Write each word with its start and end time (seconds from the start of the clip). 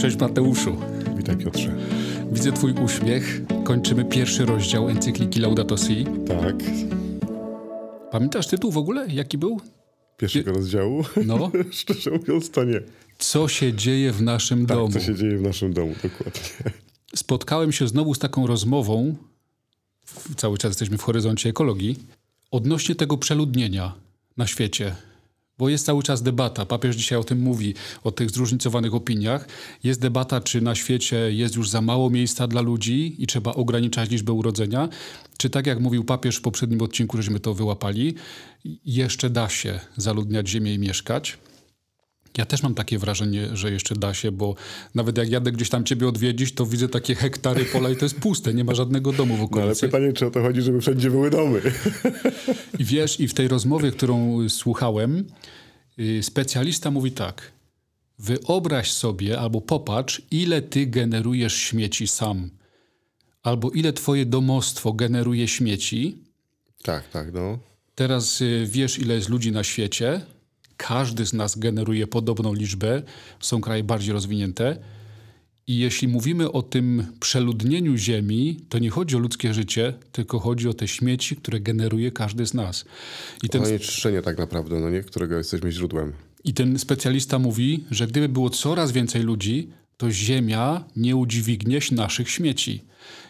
Cześć 0.00 0.16
Mateuszu. 0.16 0.76
Witaj 1.16 1.36
Piotrze. 1.36 1.76
Widzę 2.32 2.52
twój 2.52 2.72
uśmiech. 2.72 3.40
Kończymy 3.64 4.04
pierwszy 4.04 4.44
rozdział 4.46 4.88
encykliki 4.88 5.40
Laudato 5.40 5.76
Si. 5.76 6.04
Tak. 6.28 6.56
Pamiętasz 8.10 8.46
tytuł 8.46 8.72
w 8.72 8.76
ogóle? 8.78 9.06
Jaki 9.08 9.38
był? 9.38 9.60
Pierwszego 10.16 10.52
rozdziału? 10.52 11.04
No. 11.26 11.50
Szczerze 11.70 12.10
mówiąc 12.10 12.50
to 12.50 12.64
nie. 12.64 12.80
Co 13.18 13.48
się 13.48 13.72
dzieje 13.72 14.12
w 14.12 14.22
naszym 14.22 14.66
Tak, 14.66 14.76
domu? 14.76 14.92
co 14.92 15.00
się 15.00 15.14
dzieje 15.14 15.38
w 15.38 15.42
naszym 15.42 15.72
domu, 15.72 15.94
dokładnie. 16.02 16.42
Spotkałem 17.16 17.72
się 17.72 17.88
znowu 17.88 18.14
z 18.14 18.18
taką 18.18 18.46
rozmową, 18.46 19.14
cały 20.36 20.58
czas 20.58 20.70
jesteśmy 20.70 20.98
w 20.98 21.02
horyzoncie 21.02 21.48
ekologii, 21.48 21.96
odnośnie 22.50 22.94
tego 22.94 23.16
przeludnienia 23.18 23.92
na 24.36 24.46
świecie. 24.46 24.96
Bo 25.58 25.68
jest 25.68 25.86
cały 25.86 26.02
czas 26.02 26.22
debata, 26.22 26.66
papież 26.66 26.96
dzisiaj 26.96 27.18
o 27.18 27.24
tym 27.24 27.40
mówi, 27.40 27.74
o 28.04 28.12
tych 28.12 28.30
zróżnicowanych 28.30 28.94
opiniach. 28.94 29.48
Jest 29.84 30.00
debata, 30.00 30.40
czy 30.40 30.60
na 30.60 30.74
świecie 30.74 31.16
jest 31.32 31.56
już 31.56 31.70
za 31.70 31.80
mało 31.80 32.10
miejsca 32.10 32.46
dla 32.46 32.60
ludzi 32.60 33.16
i 33.18 33.26
trzeba 33.26 33.54
ograniczać 33.54 34.10
liczbę 34.10 34.32
urodzenia, 34.32 34.88
czy 35.38 35.50
tak 35.50 35.66
jak 35.66 35.80
mówił 35.80 36.04
papież 36.04 36.36
w 36.36 36.40
poprzednim 36.40 36.82
odcinku, 36.82 37.16
żeśmy 37.16 37.40
to 37.40 37.54
wyłapali, 37.54 38.14
jeszcze 38.84 39.30
da 39.30 39.48
się 39.48 39.80
zaludniać 39.96 40.48
ziemię 40.48 40.74
i 40.74 40.78
mieszkać. 40.78 41.38
Ja 42.38 42.44
też 42.46 42.62
mam 42.62 42.74
takie 42.74 42.98
wrażenie, 42.98 43.56
że 43.56 43.70
jeszcze 43.72 43.94
da 43.96 44.14
się, 44.14 44.32
bo 44.32 44.54
nawet 44.94 45.18
jak 45.18 45.30
jadę 45.30 45.52
gdzieś 45.52 45.68
tam 45.68 45.84
ciebie 45.84 46.08
odwiedzić, 46.08 46.52
to 46.54 46.66
widzę 46.66 46.88
takie 46.88 47.14
hektary 47.14 47.64
pola 47.64 47.90
i 47.90 47.96
to 47.96 48.04
jest 48.04 48.20
puste, 48.20 48.54
nie 48.54 48.64
ma 48.64 48.74
żadnego 48.74 49.12
domu 49.12 49.34
w 49.34 49.38
No 49.38 49.44
ale 49.52 49.62
okolicy. 49.62 49.86
pytanie, 49.86 50.12
czy 50.12 50.26
o 50.26 50.30
to 50.30 50.42
chodzi, 50.42 50.62
żeby 50.62 50.80
wszędzie 50.80 51.10
były 51.10 51.30
domy? 51.30 51.60
I 52.78 52.84
wiesz, 52.84 53.20
i 53.20 53.28
w 53.28 53.34
tej 53.34 53.48
rozmowie, 53.48 53.90
którą 53.90 54.42
y, 54.42 54.50
słuchałem, 54.50 55.24
y, 55.98 56.22
specjalista 56.22 56.90
mówi 56.90 57.12
tak. 57.12 57.52
Wyobraź 58.18 58.92
sobie 58.92 59.38
albo 59.40 59.60
popatrz, 59.60 60.22
ile 60.30 60.62
ty 60.62 60.86
generujesz 60.86 61.54
śmieci 61.54 62.08
sam. 62.08 62.50
Albo 63.42 63.70
ile 63.70 63.92
twoje 63.92 64.26
domostwo 64.26 64.92
generuje 64.92 65.48
śmieci. 65.48 66.18
Tak, 66.82 67.08
tak, 67.08 67.32
no. 67.34 67.58
Teraz 67.94 68.40
y, 68.40 68.66
wiesz, 68.70 68.98
ile 68.98 69.14
jest 69.14 69.28
ludzi 69.28 69.52
na 69.52 69.64
świecie. 69.64 70.20
Każdy 70.78 71.26
z 71.26 71.32
nas 71.32 71.58
generuje 71.58 72.06
podobną 72.06 72.54
liczbę. 72.54 73.02
Są 73.40 73.60
kraje 73.60 73.84
bardziej 73.84 74.12
rozwinięte. 74.12 74.78
I 75.66 75.78
jeśli 75.78 76.08
mówimy 76.08 76.52
o 76.52 76.62
tym 76.62 77.06
przeludnieniu 77.20 77.96
Ziemi, 77.96 78.60
to 78.68 78.78
nie 78.78 78.90
chodzi 78.90 79.16
o 79.16 79.18
ludzkie 79.18 79.54
życie, 79.54 79.94
tylko 80.12 80.38
chodzi 80.38 80.68
o 80.68 80.74
te 80.74 80.88
śmieci, 80.88 81.36
które 81.36 81.60
generuje 81.60 82.12
każdy 82.12 82.46
z 82.46 82.54
nas. 82.54 82.84
I 83.42 83.48
ten, 83.48 83.64
Zanieczyszczenie 83.64 84.22
tak 84.22 84.38
naprawdę, 84.38 84.80
no 84.80 84.90
nie? 84.90 85.02
Którego 85.02 85.38
jesteśmy 85.38 85.72
źródłem. 85.72 86.12
I 86.44 86.54
ten 86.54 86.78
specjalista 86.78 87.38
mówi, 87.38 87.84
że 87.90 88.06
gdyby 88.06 88.28
było 88.28 88.50
coraz 88.50 88.92
więcej 88.92 89.22
ludzi, 89.22 89.70
to 89.96 90.10
Ziemia 90.10 90.84
nie 90.96 91.16
udźwignie 91.16 91.78
naszych 91.92 92.30
śmieci. 92.30 92.84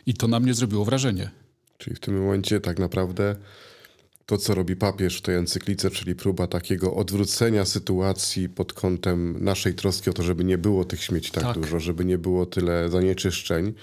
I 0.07 0.15
to 0.15 0.29
na 0.29 0.41
mnie 0.41 0.55
zrobiło 0.55 0.85
wrażenie. 0.85 1.31
Czyli 1.79 1.97
w 1.97 2.01
tym 2.01 2.23
momencie 2.23 2.61
tak 2.61 2.79
naprawdę 2.79 3.37
to, 4.29 4.39
co 4.39 4.55
robi 4.55 4.77
papież 4.77 5.19
w 5.19 5.23
tej 5.23 5.37
encyklice, 5.37 5.91
czyli 5.91 6.15
próba 6.15 6.47
takiego 6.47 6.95
odwrócenia 6.95 7.65
sytuacji 7.65 8.49
pod 8.49 8.73
kątem 8.73 9.45
naszej 9.45 9.75
troski 9.75 10.11
o 10.11 10.13
to, 10.13 10.23
żeby 10.23 10.45
nie 10.45 10.59
było 10.59 10.85
tych 10.85 11.03
śmieci 11.03 11.31
tak, 11.31 11.45
Tak. 11.45 11.59
dużo, 11.59 11.81
żeby 11.81 12.05
nie 12.05 12.19
było 12.19 12.47
tyle 12.47 12.89
zanieczyszczeń, 12.89 13.75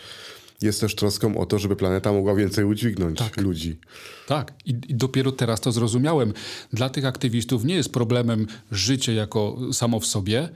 jest 0.62 0.82
też 0.82 0.96
troską 0.96 1.38
o 1.38 1.46
to, 1.46 1.60
żeby 1.60 1.76
planeta 1.76 2.14
mogła 2.14 2.36
więcej 2.36 2.66
udźwignąć 2.66 3.20
ludzi. 3.38 3.80
Tak, 4.28 4.54
i, 4.66 4.70
i 4.70 4.96
dopiero 4.96 5.32
teraz 5.32 5.62
to 5.62 5.72
zrozumiałem. 5.72 6.34
Dla 6.74 6.90
tych 6.90 7.06
aktywistów 7.06 7.66
nie 7.66 7.76
jest 7.76 7.92
problemem 7.92 8.48
życie 8.72 9.14
jako 9.14 9.58
samo 9.74 10.00
w 10.00 10.06
sobie, 10.06 10.50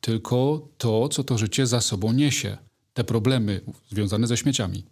tylko 0.00 0.68
to, 0.78 1.08
co 1.08 1.24
to 1.24 1.38
życie 1.38 1.66
za 1.66 1.80
sobą 1.80 2.12
niesie. 2.12 2.58
Te 2.94 3.04
problemy 3.04 3.60
związane 3.90 4.26
ze 4.26 4.36
śmieciami. 4.36 4.84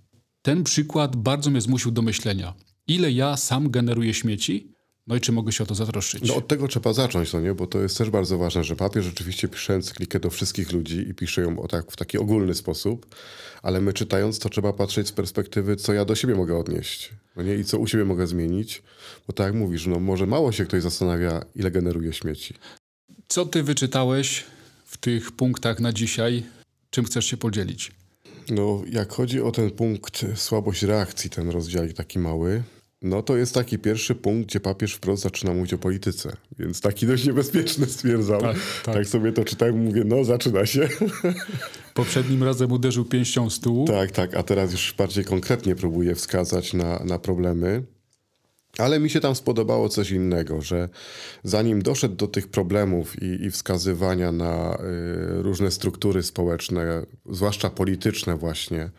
Ten 0.43 0.65
przykład 0.65 1.17
bardzo 1.17 1.51
mnie 1.51 1.61
zmusił 1.61 1.91
do 1.91 2.03
myślenia. 2.03 2.55
Ile 2.87 3.13
ja 3.13 3.37
sam 3.37 3.71
generuję 3.71 4.15
śmieci? 4.15 4.73
No 5.07 5.17
i 5.17 5.21
czy 5.21 5.33
mogę 5.33 5.53
się 5.53 5.65
o 5.65 5.67
to 5.67 5.75
zatroszczyć? 5.75 6.29
No 6.29 6.35
od 6.35 6.49
tego 6.49 6.69
trzeba 6.69 6.93
zacząć, 6.93 7.33
no 7.33 7.41
nie? 7.41 7.55
Bo 7.55 7.67
to 7.67 7.81
jest 7.81 7.99
też 7.99 8.11
bardzo 8.11 8.39
ważne, 8.39 8.65
że 8.65 8.77
papież 8.77 9.05
rzeczywiście 9.05 9.49
pisze 9.49 9.75
encyklikę 9.75 10.21
do 10.21 10.31
wszystkich 10.31 10.73
ludzi 10.73 11.09
i 11.09 11.15
pisze 11.15 11.43
ją 11.43 11.59
o 11.59 11.69
tak, 11.69 11.93
w 11.93 11.97
taki 11.97 12.19
ogólny 12.19 12.55
sposób, 12.55 13.15
ale 13.63 13.81
my 13.81 13.93
czytając 13.93 14.39
to 14.39 14.49
trzeba 14.49 14.73
patrzeć 14.73 15.09
z 15.09 15.13
perspektywy, 15.13 15.77
co 15.77 15.93
ja 15.93 16.05
do 16.05 16.15
siebie 16.15 16.35
mogę 16.35 16.57
odnieść, 16.57 17.11
no 17.37 17.43
nie? 17.43 17.55
I 17.55 17.65
co 17.65 17.79
u 17.79 17.87
siebie 17.87 18.05
mogę 18.05 18.27
zmienić, 18.27 18.83
bo 19.27 19.33
tak 19.33 19.47
jak 19.47 19.55
mówisz, 19.55 19.87
no 19.87 20.01
może 20.01 20.27
mało 20.27 20.53
się 20.53 20.65
ktoś 20.65 20.83
zastanawia, 20.83 21.45
ile 21.55 21.71
generuje 21.71 22.13
śmieci. 22.13 22.55
Co 23.29 23.47
ty 23.47 23.63
wyczytałeś 23.63 24.45
w 24.85 24.97
tych 24.97 25.33
punktach 25.33 25.81
na 25.81 25.93
dzisiaj? 25.93 26.43
Czym 26.91 27.05
chcesz 27.05 27.27
się 27.27 27.37
podzielić? 27.37 27.93
No 28.51 28.83
jak 28.91 29.13
chodzi 29.13 29.41
o 29.41 29.51
ten 29.51 29.71
punkt 29.71 30.25
słabość 30.35 30.83
reakcji, 30.83 31.31
ten 31.31 31.51
rozdział 31.51 31.89
taki 31.89 32.19
mały, 32.19 32.63
no 33.03 33.23
to 33.23 33.37
jest 33.37 33.55
taki 33.55 33.79
pierwszy 33.79 34.15
punkt, 34.15 34.49
gdzie 34.49 34.61
papież 34.61 34.95
wprost 34.95 35.23
zaczyna 35.23 35.55
mówić 35.55 35.75
o 35.75 35.79
polityce, 35.79 36.37
więc 36.59 36.81
taki 36.81 37.07
dość 37.07 37.25
niebezpieczny 37.25 37.87
stwierdzał. 37.87 38.41
Tak, 38.41 38.57
tak. 38.85 38.95
tak 38.95 39.07
sobie 39.07 39.33
to 39.33 39.45
czytałem 39.45 39.85
mówię, 39.85 40.03
no 40.05 40.25
zaczyna 40.25 40.67
się. 40.67 40.89
Poprzednim 41.95 42.43
razem 42.43 42.73
uderzył 42.73 43.05
pięścią 43.05 43.51
w 43.51 43.53
stół. 43.53 43.87
Tak, 43.87 44.11
tak, 44.11 44.35
a 44.35 44.43
teraz 44.43 44.73
już 44.73 44.95
bardziej 44.99 45.25
konkretnie 45.25 45.77
próbuję 45.77 46.15
wskazać 46.15 46.73
na, 46.73 47.05
na 47.05 47.19
problemy. 47.19 47.83
Ale 48.79 49.01
mi 49.01 49.11
się 49.11 49.21
tam 49.21 49.35
spodobało 49.35 49.89
coś 49.89 50.11
innego, 50.11 50.63
że 50.63 50.89
zanim 51.45 51.83
doszedł 51.83 52.15
do 52.15 52.27
tych 52.27 52.49
problemów 52.49 53.23
i, 53.23 53.45
i 53.45 53.51
wskazywania 53.51 54.33
na 54.33 54.79
y, 55.39 55.43
różne 55.43 55.71
struktury 55.71 56.23
społeczne, 56.23 57.07
zwłaszcza 57.31 57.71
polityczne 57.71 58.37
właśnie, 58.37 58.91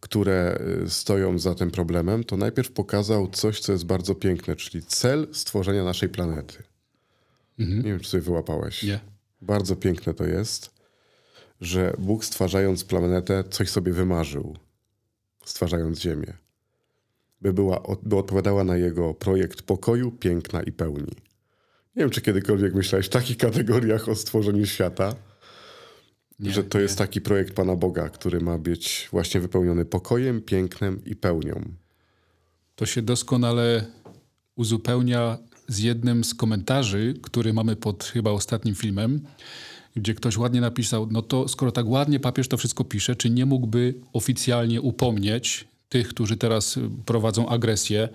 które 0.00 0.58
y, 0.84 0.90
stoją 0.90 1.38
za 1.38 1.54
tym 1.54 1.70
problemem, 1.70 2.24
to 2.24 2.36
najpierw 2.36 2.72
pokazał 2.72 3.28
coś, 3.28 3.60
co 3.60 3.72
jest 3.72 3.86
bardzo 3.86 4.14
piękne, 4.14 4.56
czyli 4.56 4.84
cel 4.84 5.28
stworzenia 5.32 5.84
naszej 5.84 6.08
planety. 6.08 6.62
Nie 7.76 7.82
wiem, 7.82 8.00
czy 8.00 8.10
sobie 8.10 8.20
wyłapałeś. 8.20 8.82
Nie. 8.82 9.00
Bardzo 9.42 9.76
piękne 9.76 10.14
to 10.14 10.24
jest, 10.24 10.70
że 11.60 11.94
Bóg 11.98 12.24
stwarzając 12.24 12.84
planetę 12.84 13.44
coś 13.50 13.68
sobie 13.68 13.92
wymarzył, 13.92 14.56
stwarzając 15.44 16.00
Ziemię. 16.00 16.32
By, 17.40 17.52
była, 17.52 17.82
by 18.02 18.16
odpowiadała 18.16 18.64
na 18.64 18.76
jego 18.76 19.14
projekt 19.14 19.62
pokoju, 19.62 20.10
piękna 20.10 20.62
i 20.62 20.72
pełni. 20.72 21.12
Nie 21.96 22.02
wiem, 22.02 22.10
czy 22.10 22.20
kiedykolwiek 22.20 22.74
myślałeś 22.74 23.06
w 23.06 23.10
takich 23.10 23.36
kategoriach 23.36 24.08
o 24.08 24.14
stworzeniu 24.14 24.66
świata, 24.66 25.14
Nie, 26.40 26.50
że 26.50 26.64
to 26.64 26.80
jest 26.80 26.98
taki 26.98 27.20
projekt 27.20 27.54
Pana 27.54 27.76
Boga, 27.76 28.08
który 28.08 28.40
ma 28.40 28.58
być 28.58 29.08
właśnie 29.10 29.40
wypełniony 29.40 29.84
pokojem, 29.84 30.42
pięknem 30.42 31.04
i 31.04 31.16
pełnią. 31.16 31.62
To 32.76 32.86
się 32.86 33.02
doskonale 33.02 33.86
uzupełnia 34.56 35.38
z 35.68 35.78
jednym 35.78 36.24
z 36.24 36.34
komentarzy, 36.34 37.14
który 37.22 37.52
mamy 37.52 37.76
pod 37.76 38.04
chyba 38.04 38.30
ostatnim 38.30 38.74
filmem, 38.74 39.20
gdzie 39.96 40.14
ktoś 40.14 40.36
ładnie 40.36 40.60
napisał, 40.60 41.08
no 41.10 41.22
to 41.22 41.48
skoro 41.48 41.72
tak 41.72 41.88
ładnie 41.88 42.20
papież 42.20 42.48
to 42.48 42.56
wszystko 42.56 42.84
pisze, 42.84 43.16
czy 43.16 43.30
nie 43.30 43.46
mógłby 43.46 43.94
oficjalnie 44.12 44.80
upomnieć 44.80 45.68
tych, 45.88 46.08
którzy 46.08 46.36
teraz 46.36 46.78
prowadzą 47.06 47.48
agresję 47.48 48.08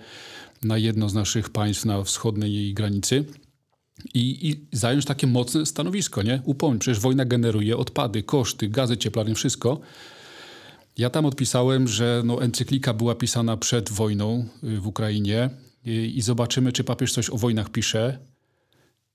na 0.62 0.78
jedno 0.78 1.08
z 1.08 1.14
naszych 1.14 1.50
państw 1.50 1.84
na 1.84 2.02
wschodniej 2.02 2.54
jej 2.54 2.74
granicy 2.74 3.24
i, 4.14 4.48
i 4.48 4.76
zająć 4.76 5.04
takie 5.04 5.26
mocne 5.26 5.66
stanowisko, 5.66 6.22
nie? 6.22 6.42
Upomnieć, 6.44 6.80
przecież 6.80 7.00
wojna 7.00 7.24
generuje 7.24 7.76
odpady, 7.76 8.22
koszty, 8.22 8.68
gazy 8.68 8.96
cieplarnie, 8.96 9.34
wszystko. 9.34 9.80
Ja 10.98 11.10
tam 11.10 11.26
odpisałem, 11.26 11.88
że 11.88 12.22
no, 12.24 12.42
encyklika 12.42 12.94
była 12.94 13.14
pisana 13.14 13.56
przed 13.56 13.90
wojną 13.90 14.44
y, 14.64 14.80
w 14.80 14.86
Ukrainie 14.86 15.50
i, 15.84 16.12
i 16.16 16.22
zobaczymy, 16.22 16.72
czy 16.72 16.84
papież 16.84 17.12
coś 17.12 17.30
o 17.30 17.36
wojnach 17.36 17.70
pisze. 17.70 18.18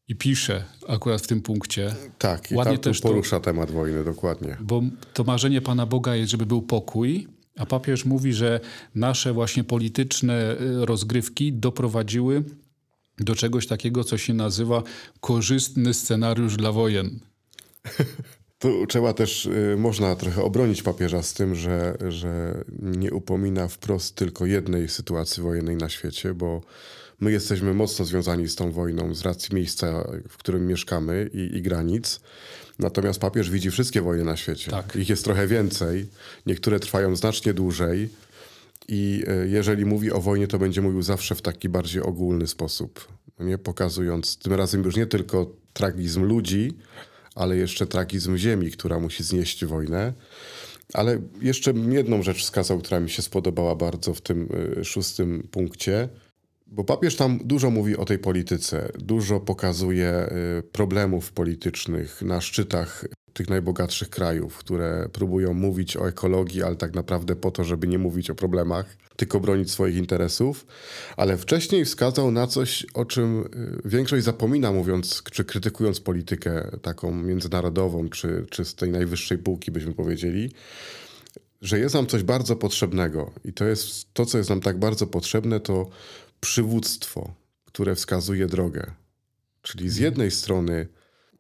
I 0.08 0.16
pisze 0.16 0.64
akurat 0.88 1.22
w 1.22 1.28
tym 1.28 1.42
punkcie, 1.42 1.96
Tak, 2.18 2.52
i 2.52 2.56
Ładnie 2.56 2.74
tam 2.74 2.82
też 2.84 3.02
to- 3.02 3.08
porusza 3.08 3.40
temat 3.40 3.72
wojny, 3.72 4.04
dokładnie. 4.04 4.58
bo 4.62 4.82
to 5.14 5.24
marzenie 5.24 5.62
Pana 5.62 5.86
Boga 5.86 6.16
jest, 6.16 6.32
żeby 6.32 6.46
był 6.46 6.62
pokój, 6.62 7.28
a 7.58 7.66
papież 7.66 8.06
mówi, 8.06 8.34
że 8.34 8.60
nasze 8.96 9.34
właśnie 9.34 9.64
polityczne 9.64 10.52
y, 10.62 10.86
rozgrywki 10.86 11.54
doprowadziły 11.54 12.44
do 13.20 13.36
czegoś 13.36 13.68
takiego, 13.68 14.04
co 14.04 14.18
się 14.18 14.34
nazywa 14.34 14.84
korzystny 15.20 15.94
scenariusz 15.94 16.58
dla 16.58 16.72
wojen. 16.72 17.20
Tu 18.60 18.88
trzeba 18.88 19.14
też, 19.14 19.46
y, 19.46 19.76
można 19.78 20.16
trochę 20.16 20.44
obronić 20.44 20.82
papieża 20.82 21.24
z 21.24 21.34
tym, 21.34 21.56
że, 21.56 21.98
że 22.10 22.64
nie 22.80 23.12
upomina 23.12 23.68
wprost 23.68 24.16
tylko 24.16 24.46
jednej 24.46 24.90
sytuacji 24.90 25.44
wojennej 25.44 25.76
na 25.76 25.90
świecie, 25.90 26.34
bo 26.34 26.62
my 27.20 27.32
jesteśmy 27.32 27.74
mocno 27.74 28.06
związani 28.06 28.48
z 28.48 28.56
tą 28.56 28.72
wojną 28.72 29.16
z 29.16 29.22
racji 29.22 29.56
miejsca, 29.56 30.08
w 30.30 30.38
którym 30.38 30.68
mieszkamy 30.68 31.30
i, 31.34 31.58
i 31.58 31.62
granic. 31.62 32.20
Natomiast 32.80 33.20
papież 33.20 33.50
widzi 33.50 33.72
wszystkie 33.72 34.02
wojny 34.02 34.24
na 34.24 34.38
świecie. 34.38 34.72
Tak. 34.72 34.96
Ich 34.96 35.10
jest 35.10 35.24
trochę 35.24 35.48
więcej. 35.48 36.10
Niektóre 36.46 36.80
trwają 36.80 37.16
znacznie 37.16 37.54
dłużej. 37.54 38.10
I 38.88 39.24
e, 39.28 39.48
jeżeli 39.48 39.86
mówi 39.86 40.12
o 40.12 40.22
wojnie, 40.22 40.48
to 40.48 40.60
będzie 40.60 40.82
mówił 40.82 41.02
zawsze 41.02 41.36
w 41.36 41.42
taki 41.42 41.70
bardziej 41.70 42.02
ogólny 42.02 42.48
sposób. 42.48 43.08
Nie 43.40 43.58
pokazując 43.58 44.38
tym 44.38 44.54
razem 44.54 44.84
już 44.84 44.96
nie 44.96 45.06
tylko 45.06 45.56
tragizm 45.74 46.24
ludzi, 46.24 46.78
ale 47.36 47.58
jeszcze 47.58 47.88
tragizm 47.88 48.38
ziemi, 48.38 48.72
która 48.72 49.00
musi 49.00 49.24
znieść 49.24 49.66
wojnę. 49.66 50.14
Ale 50.94 51.22
jeszcze 51.42 51.74
jedną 51.90 52.24
rzecz 52.24 52.42
wskazał, 52.42 52.80
która 52.80 53.00
mi 53.00 53.10
się 53.10 53.22
spodobała 53.22 53.76
bardzo 53.76 54.14
w 54.14 54.22
tym 54.22 54.50
y, 54.80 54.86
szóstym 54.86 55.48
punkcie. 55.52 56.10
Bo 56.68 56.84
papież 56.84 57.16
tam 57.16 57.40
dużo 57.44 57.70
mówi 57.70 57.98
o 57.98 58.06
tej 58.06 58.20
polityce, 58.20 58.92
dużo 59.00 59.40
pokazuje 59.40 60.30
y, 60.60 60.64
problemów 60.64 61.32
politycznych 61.32 62.22
na 62.22 62.42
szczytach 62.42 63.06
tych 63.34 63.50
najbogatszych 63.50 64.10
krajów, 64.10 64.58
które 64.58 65.10
próbują 65.14 65.54
mówić 65.54 65.98
o 65.98 66.08
ekologii, 66.08 66.64
ale 66.64 66.76
tak 66.76 66.94
naprawdę 66.94 67.36
po 67.36 67.52
to, 67.52 67.64
żeby 67.64 67.88
nie 67.88 68.00
mówić 68.00 68.30
o 68.30 68.36
problemach, 68.36 68.98
tylko 69.16 69.40
bronić 69.40 69.72
swoich 69.72 69.96
interesów. 69.96 70.66
Ale 71.18 71.38
wcześniej 71.38 71.86
wskazał 71.86 72.32
na 72.32 72.48
coś, 72.48 72.86
o 72.94 73.06
czym 73.06 73.42
y, 73.86 73.90
większość 73.90 74.26
zapomina, 74.26 74.72
mówiąc 74.72 75.24
czy 75.32 75.46
krytykując 75.46 76.00
politykę 76.00 76.72
taką 76.82 77.12
międzynarodową, 77.12 78.10
czy, 78.10 78.46
czy 78.50 78.66
z 78.66 78.76
tej 78.76 78.92
najwyższej 78.92 79.38
półki, 79.38 79.72
byśmy 79.72 79.94
powiedzieli 79.94 80.52
że 81.62 81.80
jest 81.80 81.96
nam 81.96 82.08
coś 82.08 82.24
bardzo 82.24 82.56
potrzebnego 82.56 83.32
i 83.46 83.54
to 83.54 83.66
jest 83.66 84.14
to, 84.14 84.26
co 84.26 84.38
jest 84.38 84.50
nam 84.50 84.62
tak 84.62 84.80
bardzo 84.80 85.08
potrzebne, 85.08 85.60
to 85.60 85.90
przywództwo, 86.40 87.34
które 87.66 87.96
wskazuje 87.96 88.48
drogę. 88.48 88.92
Czyli 89.62 89.90
z 89.90 89.98
jednej 89.98 90.32
strony 90.32 90.88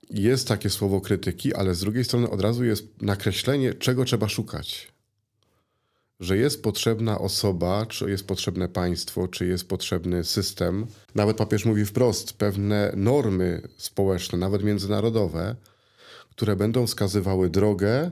jest 0.09 0.47
takie 0.47 0.69
słowo 0.69 1.01
krytyki, 1.01 1.53
ale 1.53 1.75
z 1.75 1.79
drugiej 1.79 2.05
strony 2.05 2.29
od 2.29 2.41
razu 2.41 2.63
jest 2.63 3.01
nakreślenie, 3.01 3.73
czego 3.73 4.05
trzeba 4.05 4.29
szukać. 4.29 4.91
Że 6.19 6.37
jest 6.37 6.63
potrzebna 6.63 7.19
osoba, 7.19 7.85
czy 7.85 8.09
jest 8.09 8.27
potrzebne 8.27 8.67
państwo, 8.67 9.27
czy 9.27 9.45
jest 9.45 9.67
potrzebny 9.67 10.23
system. 10.23 10.87
Nawet 11.15 11.37
papież 11.37 11.65
mówi 11.65 11.85
wprost, 11.85 12.33
pewne 12.33 12.93
normy 12.95 13.61
społeczne, 13.77 14.37
nawet 14.37 14.63
międzynarodowe, 14.63 15.55
które 16.29 16.55
będą 16.55 16.87
wskazywały 16.87 17.49
drogę 17.49 18.11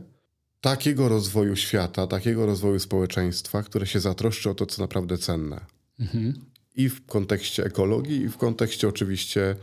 takiego 0.61 1.09
rozwoju 1.09 1.55
świata, 1.55 2.07
takiego 2.07 2.45
rozwoju 2.45 2.79
społeczeństwa, 2.79 3.63
które 3.63 3.87
się 3.87 3.99
zatroszczy 3.99 4.49
o 4.49 4.55
to, 4.55 4.65
co 4.65 4.81
naprawdę 4.81 5.17
cenne. 5.17 5.65
Mhm. 5.99 6.33
I 6.75 6.89
w 6.89 7.05
kontekście 7.05 7.63
ekologii, 7.63 8.21
i 8.21 8.29
w 8.29 8.37
kontekście 8.37 8.87
oczywiście 8.87 9.55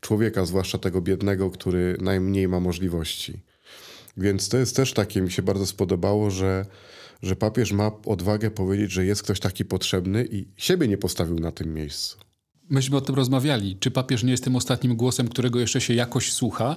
człowieka, 0.00 0.46
zwłaszcza 0.46 0.78
tego 0.78 1.00
biednego, 1.00 1.50
który 1.50 1.96
najmniej 2.00 2.48
ma 2.48 2.60
możliwości. 2.60 3.42
Więc 4.16 4.48
to 4.48 4.56
jest 4.56 4.76
też 4.76 4.92
takie, 4.92 5.20
mi 5.20 5.32
się 5.32 5.42
bardzo 5.42 5.66
spodobało, 5.66 6.30
że, 6.30 6.66
że 7.22 7.36
papież 7.36 7.72
ma 7.72 7.90
odwagę 8.06 8.50
powiedzieć, 8.50 8.92
że 8.92 9.04
jest 9.04 9.22
ktoś 9.22 9.40
taki 9.40 9.64
potrzebny 9.64 10.28
i 10.30 10.48
siebie 10.56 10.88
nie 10.88 10.98
postawił 10.98 11.38
na 11.38 11.52
tym 11.52 11.74
miejscu. 11.74 12.18
Myśmy 12.70 12.96
o 12.96 13.00
tym 13.00 13.14
rozmawiali. 13.14 13.76
Czy 13.80 13.90
papież 13.90 14.22
nie 14.22 14.30
jest 14.30 14.44
tym 14.44 14.56
ostatnim 14.56 14.96
głosem, 14.96 15.28
którego 15.28 15.60
jeszcze 15.60 15.80
się 15.80 15.94
jakoś 15.94 16.32
słucha? 16.32 16.76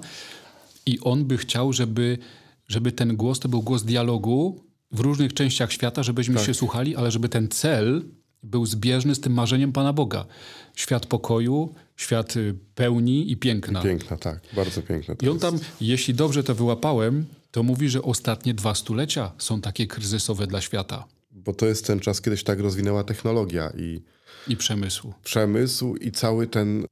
I 0.86 1.00
on 1.00 1.26
by 1.26 1.38
chciał, 1.38 1.74
żeby, 1.74 2.18
żeby 2.68 2.92
ten 2.92 3.16
głos 3.16 3.40
to 3.40 3.50
był 3.50 3.62
głos 3.62 3.84
dialogu 3.84 4.64
w 4.92 5.00
różnych 5.00 5.34
częściach 5.34 5.72
świata, 5.72 6.04
żebyśmy 6.04 6.36
tak. 6.36 6.46
się 6.46 6.54
słuchali, 6.54 6.96
ale 6.96 7.12
żeby 7.12 7.30
ten 7.30 7.48
cel 7.48 8.06
był 8.44 8.66
zbieżny 8.66 9.16
z 9.16 9.20
tym 9.20 9.34
marzeniem 9.34 9.72
Pana 9.72 9.94
Boga. 9.94 10.26
Świat 10.76 11.06
pokoju, 11.06 11.74
świat 11.96 12.36
y, 12.36 12.56
pełni 12.76 13.32
i 13.32 13.38
piękna. 13.38 13.82
Piękna, 13.82 14.18
tak. 14.18 14.40
Bardzo 14.56 14.82
piękna. 14.82 15.16
I 15.22 15.30
on 15.30 15.40
tam, 15.40 15.54
jest. 15.54 15.66
jeśli 15.82 16.14
dobrze 16.14 16.44
to 16.44 16.56
wyłapałem, 16.56 17.26
to 17.52 17.64
mówi, 17.64 17.90
że 17.90 18.02
ostatnie 18.02 18.54
dwa 18.54 18.76
stulecia 18.76 19.32
są 19.38 19.62
takie 19.62 19.88
kryzysowe 19.88 20.48
dla 20.48 20.62
świata. 20.62 21.06
Bo 21.32 21.54
to 21.54 21.66
jest 21.66 21.88
ten 21.88 22.00
czas, 22.00 22.22
kiedy 22.22 22.38
się 22.38 22.44
tak 22.44 22.60
rozwinęła 22.60 23.04
technologia 23.04 23.72
i... 23.78 24.02
I 24.48 24.58
przemysł. 24.58 25.14
Przemysł 25.24 25.96
i 25.96 26.12
cały 26.12 26.48
ten 26.48 26.86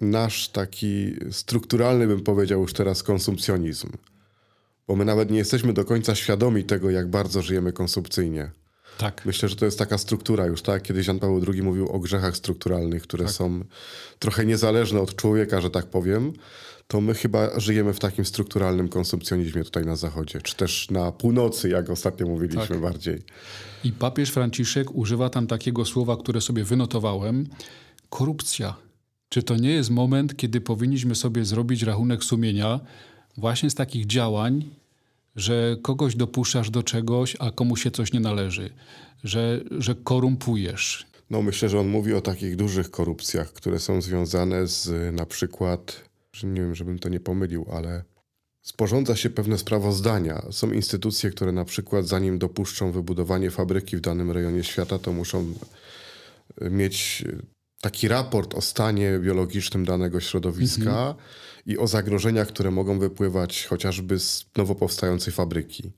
nasz 0.00 0.48
taki 0.48 1.12
strukturalny, 1.30 2.06
bym 2.06 2.20
powiedział 2.22 2.60
już 2.60 2.72
teraz, 2.72 3.02
konsumpcjonizm. 3.02 3.90
Bo 4.86 4.96
my 4.96 5.04
nawet 5.04 5.30
nie 5.30 5.38
jesteśmy 5.38 5.72
do 5.72 5.84
końca 5.84 6.14
świadomi 6.14 6.64
tego, 6.64 6.90
jak 6.90 7.10
bardzo 7.10 7.42
żyjemy 7.42 7.72
konsumpcyjnie. 7.72 8.50
Tak. 8.98 9.26
Myślę, 9.26 9.48
że 9.48 9.56
to 9.56 9.64
jest 9.64 9.78
taka 9.78 9.98
struktura 9.98 10.46
już, 10.46 10.62
tak? 10.62 10.82
Kiedyś 10.82 11.06
Jan 11.06 11.18
Paweł 11.18 11.42
II 11.52 11.62
mówił 11.62 11.88
o 11.88 11.98
grzechach 11.98 12.36
strukturalnych, 12.36 13.02
które 13.02 13.24
tak. 13.24 13.34
są 13.34 13.64
trochę 14.18 14.46
niezależne 14.46 15.00
od 15.00 15.16
człowieka, 15.16 15.60
że 15.60 15.70
tak 15.70 15.86
powiem. 15.86 16.32
To 16.86 17.00
my 17.00 17.14
chyba 17.14 17.60
żyjemy 17.60 17.92
w 17.92 17.98
takim 17.98 18.24
strukturalnym 18.24 18.88
konsumpcjonizmie 18.88 19.64
tutaj 19.64 19.86
na 19.86 19.96
zachodzie, 19.96 20.42
czy 20.42 20.56
też 20.56 20.90
na 20.90 21.12
północy, 21.12 21.68
jak 21.68 21.90
ostatnio 21.90 22.26
mówiliśmy 22.26 22.68
tak. 22.68 22.80
bardziej. 22.80 23.22
I 23.84 23.92
papież 23.92 24.30
Franciszek 24.30 24.94
używa 24.94 25.30
tam 25.30 25.46
takiego 25.46 25.84
słowa, 25.84 26.16
które 26.16 26.40
sobie 26.40 26.64
wynotowałem: 26.64 27.48
korupcja. 28.10 28.74
Czy 29.28 29.42
to 29.42 29.56
nie 29.56 29.70
jest 29.70 29.90
moment, 29.90 30.36
kiedy 30.36 30.60
powinniśmy 30.60 31.14
sobie 31.14 31.44
zrobić 31.44 31.82
rachunek 31.82 32.24
sumienia 32.24 32.80
właśnie 33.36 33.70
z 33.70 33.74
takich 33.74 34.06
działań, 34.06 34.64
że 35.38 35.76
kogoś 35.82 36.16
dopuszczasz 36.16 36.70
do 36.70 36.82
czegoś, 36.82 37.36
a 37.38 37.50
komu 37.50 37.76
się 37.76 37.90
coś 37.90 38.12
nie 38.12 38.20
należy, 38.20 38.70
że, 39.24 39.60
że 39.70 39.94
korumpujesz. 39.94 41.06
No 41.30 41.42
myślę, 41.42 41.68
że 41.68 41.80
on 41.80 41.88
mówi 41.88 42.14
o 42.14 42.20
takich 42.20 42.56
dużych 42.56 42.90
korupcjach, 42.90 43.52
które 43.52 43.78
są 43.78 44.02
związane 44.02 44.66
z 44.66 45.14
na 45.14 45.26
przykład, 45.26 46.04
nie 46.42 46.60
wiem, 46.60 46.74
żebym 46.74 46.98
to 46.98 47.08
nie 47.08 47.20
pomylił, 47.20 47.66
ale 47.72 48.04
sporządza 48.62 49.16
się 49.16 49.30
pewne 49.30 49.58
sprawozdania. 49.58 50.42
Są 50.50 50.72
instytucje, 50.72 51.30
które 51.30 51.52
na 51.52 51.64
przykład 51.64 52.06
zanim 52.06 52.38
dopuszczą 52.38 52.92
wybudowanie 52.92 53.50
fabryki 53.50 53.96
w 53.96 54.00
danym 54.00 54.30
rejonie 54.30 54.64
świata, 54.64 54.98
to 54.98 55.12
muszą 55.12 55.54
mieć 56.60 57.24
taki 57.80 58.08
raport 58.08 58.54
o 58.54 58.60
stanie 58.60 59.18
biologicznym 59.18 59.84
danego 59.84 60.20
środowiska. 60.20 60.90
Mhm 60.90 61.14
i 61.68 61.78
o 61.78 61.86
zagrożeniach, 61.86 62.48
które 62.48 62.70
mogą 62.70 62.98
wypływać 62.98 63.66
chociażby 63.66 64.18
z 64.18 64.46
nowo 64.56 64.74
powstającej 64.74 65.32
fabryki. 65.32 65.92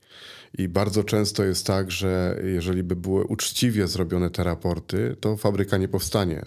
I 0.57 0.67
bardzo 0.67 1.03
często 1.03 1.43
jest 1.43 1.67
tak, 1.67 1.91
że 1.91 2.39
jeżeli 2.43 2.83
by 2.83 2.95
były 2.95 3.23
uczciwie 3.23 3.87
zrobione 3.87 4.29
te 4.29 4.43
raporty, 4.43 5.15
to 5.19 5.37
fabryka 5.37 5.77
nie 5.77 5.87
powstanie. 5.87 6.45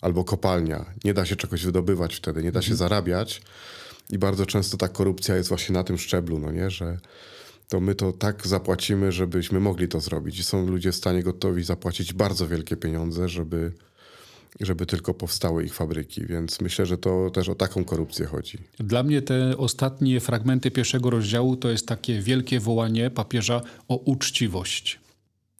Albo 0.00 0.24
kopalnia. 0.24 0.84
Nie 1.04 1.14
da 1.14 1.24
się 1.24 1.36
czegoś 1.36 1.64
wydobywać 1.64 2.16
wtedy, 2.16 2.42
nie 2.42 2.52
da 2.52 2.62
się 2.62 2.72
mhm. 2.72 2.78
zarabiać. 2.78 3.42
I 4.10 4.18
bardzo 4.18 4.46
często 4.46 4.76
ta 4.76 4.88
korupcja 4.88 5.36
jest 5.36 5.48
właśnie 5.48 5.72
na 5.72 5.84
tym 5.84 5.98
szczeblu, 5.98 6.38
no 6.38 6.52
nie? 6.52 6.70
że 6.70 6.98
to 7.68 7.80
my 7.80 7.94
to 7.94 8.12
tak 8.12 8.46
zapłacimy, 8.46 9.12
żebyśmy 9.12 9.60
mogli 9.60 9.88
to 9.88 10.00
zrobić. 10.00 10.38
I 10.38 10.44
są 10.44 10.66
ludzie 10.66 10.92
w 10.92 10.96
stanie 10.96 11.22
gotowi 11.22 11.64
zapłacić 11.64 12.12
bardzo 12.12 12.48
wielkie 12.48 12.76
pieniądze, 12.76 13.28
żeby 13.28 13.72
żeby 14.60 14.86
tylko 14.86 15.14
powstały 15.14 15.64
ich 15.64 15.74
fabryki, 15.74 16.26
więc 16.26 16.60
myślę, 16.60 16.86
że 16.86 16.98
to 16.98 17.30
też 17.30 17.48
o 17.48 17.54
taką 17.54 17.84
korupcję 17.84 18.26
chodzi. 18.26 18.58
Dla 18.78 19.02
mnie 19.02 19.22
te 19.22 19.56
ostatnie 19.56 20.20
fragmenty 20.20 20.70
pierwszego 20.70 21.10
rozdziału 21.10 21.56
to 21.56 21.70
jest 21.70 21.86
takie 21.86 22.22
wielkie 22.22 22.60
wołanie 22.60 23.10
papieża 23.10 23.60
o 23.88 23.96
uczciwość. 23.96 25.00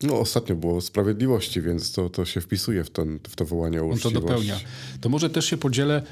No, 0.02 0.20
ostatnio 0.20 0.56
było 0.56 0.76
o 0.76 0.80
sprawiedliwości, 0.80 1.60
więc 1.60 1.92
to, 1.92 2.10
to 2.10 2.24
się 2.24 2.40
wpisuje 2.40 2.84
w, 2.84 2.90
ten, 2.90 3.18
w 3.28 3.36
to 3.36 3.44
wołanie 3.44 3.82
o 3.82 3.84
uczciwość. 3.84 4.16
On 4.16 4.22
to 4.22 4.28
dopełnia. 4.28 4.60
To 5.00 5.08
może 5.08 5.30
też 5.30 5.46
się 5.46 5.56
podzielę 5.56 6.02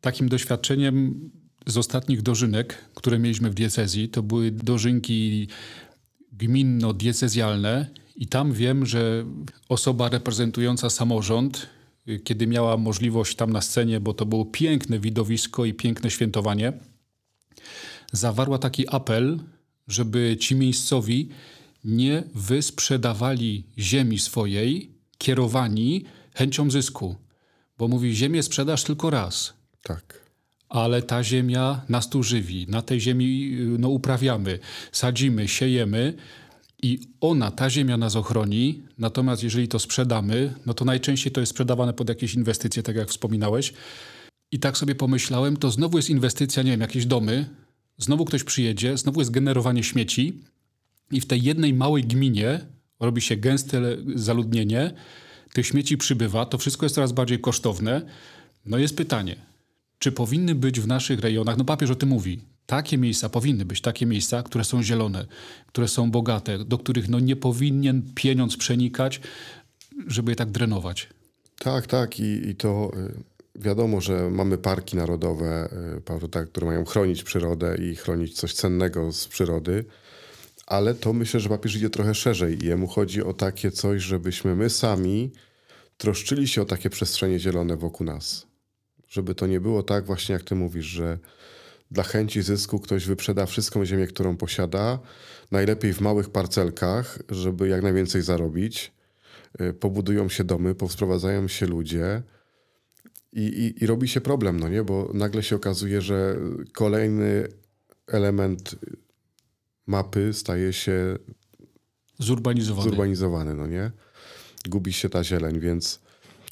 takim 0.00 0.28
doświadczeniem 0.28 1.30
z 1.66 1.76
ostatnich 1.76 2.22
dożynek, 2.22 2.78
które 2.94 3.18
mieliśmy 3.18 3.50
w 3.50 3.54
diecezji. 3.54 4.08
To 4.08 4.22
były 4.22 4.50
dożynki 4.50 5.48
gminno-diecezjalne 6.32 7.86
i 8.16 8.26
tam 8.26 8.52
wiem, 8.52 8.86
że 8.86 9.24
osoba 9.68 10.08
reprezentująca 10.08 10.90
samorząd 10.90 11.66
kiedy 12.24 12.46
miała 12.46 12.76
możliwość 12.76 13.36
tam 13.36 13.52
na 13.52 13.60
scenie, 13.60 14.00
bo 14.00 14.14
to 14.14 14.26
było 14.26 14.44
piękne 14.44 14.98
widowisko 14.98 15.64
i 15.64 15.74
piękne 15.74 16.10
świętowanie, 16.10 16.72
zawarła 18.12 18.58
taki 18.58 18.88
apel, 18.88 19.38
żeby 19.88 20.36
ci 20.40 20.54
miejscowi 20.56 21.28
nie 21.84 22.22
wysprzedawali 22.34 23.64
ziemi 23.78 24.18
swojej, 24.18 24.90
kierowani 25.18 26.04
chęcią 26.34 26.70
zysku. 26.70 27.16
Bo 27.78 27.88
mówi, 27.88 28.16
ziemię 28.16 28.42
sprzedasz 28.42 28.84
tylko 28.84 29.10
raz. 29.10 29.54
Tak. 29.82 30.20
Ale 30.68 31.02
ta 31.02 31.24
ziemia 31.24 31.80
nas 31.88 32.08
tu 32.10 32.22
żywi. 32.22 32.66
Na 32.68 32.82
tej 32.82 33.00
ziemi 33.00 33.56
no, 33.78 33.88
uprawiamy, 33.88 34.58
sadzimy, 34.92 35.48
siejemy 35.48 36.14
i 36.82 37.00
ona, 37.20 37.50
ta 37.50 37.70
ziemia 37.70 37.96
nas 37.96 38.16
ochroni, 38.16 38.82
natomiast 38.98 39.42
jeżeli 39.42 39.68
to 39.68 39.78
sprzedamy, 39.78 40.54
no 40.66 40.74
to 40.74 40.84
najczęściej 40.84 41.32
to 41.32 41.40
jest 41.40 41.50
sprzedawane 41.50 41.92
pod 41.92 42.08
jakieś 42.08 42.34
inwestycje, 42.34 42.82
tak 42.82 42.96
jak 42.96 43.08
wspominałeś. 43.08 43.72
I 44.52 44.58
tak 44.58 44.78
sobie 44.78 44.94
pomyślałem, 44.94 45.56
to 45.56 45.70
znowu 45.70 45.98
jest 45.98 46.10
inwestycja, 46.10 46.62
nie 46.62 46.70
wiem, 46.70 46.80
jakieś 46.80 47.06
domy, 47.06 47.48
znowu 47.98 48.24
ktoś 48.24 48.44
przyjedzie, 48.44 48.96
znowu 48.96 49.20
jest 49.20 49.30
generowanie 49.30 49.82
śmieci 49.82 50.40
i 51.10 51.20
w 51.20 51.26
tej 51.26 51.42
jednej 51.42 51.74
małej 51.74 52.04
gminie 52.04 52.60
robi 53.00 53.20
się 53.20 53.36
gęste 53.36 53.80
zaludnienie, 54.14 54.94
tych 55.52 55.66
śmieci 55.66 55.96
przybywa, 55.96 56.46
to 56.46 56.58
wszystko 56.58 56.86
jest 56.86 56.94
coraz 56.94 57.12
bardziej 57.12 57.38
kosztowne. 57.38 58.02
No 58.66 58.78
jest 58.78 58.96
pytanie, 58.96 59.36
czy 59.98 60.12
powinny 60.12 60.54
być 60.54 60.80
w 60.80 60.86
naszych 60.86 61.20
rejonach, 61.20 61.56
no 61.56 61.64
papież 61.64 61.90
o 61.90 61.94
tym 61.94 62.08
mówi, 62.08 62.40
takie 62.70 62.98
miejsca 62.98 63.28
powinny 63.28 63.64
być, 63.64 63.80
takie 63.80 64.06
miejsca, 64.06 64.42
które 64.42 64.64
są 64.64 64.82
zielone, 64.82 65.26
które 65.66 65.88
są 65.88 66.10
bogate, 66.10 66.58
do 66.58 66.78
których 66.78 67.08
no 67.08 67.20
nie 67.20 67.36
powinien 67.36 68.02
pieniądz 68.14 68.56
przenikać, 68.56 69.20
żeby 70.06 70.32
je 70.32 70.36
tak 70.36 70.50
drenować. 70.50 71.08
Tak, 71.58 71.86
tak 71.86 72.20
i, 72.20 72.48
i 72.48 72.54
to 72.54 72.92
y, 73.56 73.60
wiadomo, 73.62 74.00
że 74.00 74.30
mamy 74.30 74.58
parki 74.58 74.96
narodowe, 74.96 75.68
y, 76.42 76.46
które 76.46 76.66
mają 76.66 76.84
chronić 76.84 77.22
przyrodę 77.22 77.76
i 77.76 77.96
chronić 77.96 78.34
coś 78.34 78.54
cennego 78.54 79.12
z 79.12 79.28
przyrody, 79.28 79.84
ale 80.66 80.94
to 80.94 81.12
myślę, 81.12 81.40
że 81.40 81.48
papież 81.48 81.76
idzie 81.76 81.90
trochę 81.90 82.14
szerzej 82.14 82.58
jemu 82.62 82.86
chodzi 82.86 83.22
o 83.22 83.32
takie 83.32 83.70
coś, 83.70 84.02
żebyśmy 84.02 84.56
my 84.56 84.70
sami 84.70 85.30
troszczyli 85.96 86.48
się 86.48 86.62
o 86.62 86.64
takie 86.64 86.90
przestrzenie 86.90 87.38
zielone 87.38 87.76
wokół 87.76 88.06
nas. 88.06 88.46
Żeby 89.08 89.34
to 89.34 89.46
nie 89.46 89.60
było 89.60 89.82
tak 89.82 90.06
właśnie, 90.06 90.32
jak 90.32 90.42
ty 90.42 90.54
mówisz, 90.54 90.86
że 90.86 91.18
dla 91.90 92.02
chęci 92.02 92.42
zysku 92.42 92.80
ktoś 92.80 93.06
wyprzeda 93.06 93.46
wszystką 93.46 93.84
ziemię, 93.84 94.06
którą 94.06 94.36
posiada, 94.36 94.98
najlepiej 95.50 95.92
w 95.92 96.00
małych 96.00 96.30
parcelkach, 96.30 97.18
żeby 97.28 97.68
jak 97.68 97.82
najwięcej 97.82 98.22
zarobić. 98.22 98.92
Y, 99.60 99.72
pobudują 99.72 100.28
się 100.28 100.44
domy, 100.44 100.74
powsprowadzają 100.74 101.48
się 101.48 101.66
ludzie 101.66 102.22
i, 103.32 103.42
i, 103.42 103.84
i 103.84 103.86
robi 103.86 104.08
się 104.08 104.20
problem, 104.20 104.60
no 104.60 104.68
nie? 104.68 104.84
Bo 104.84 105.10
nagle 105.14 105.42
się 105.42 105.56
okazuje, 105.56 106.02
że 106.02 106.36
kolejny 106.72 107.48
element 108.06 108.76
mapy 109.86 110.32
staje 110.32 110.72
się 110.72 111.18
zurbanizowany. 112.18 112.88
zurbanizowany, 112.88 113.54
no 113.54 113.66
nie? 113.66 113.90
Gubi 114.68 114.92
się 114.92 115.08
ta 115.08 115.24
zieleń, 115.24 115.60
więc 115.60 116.00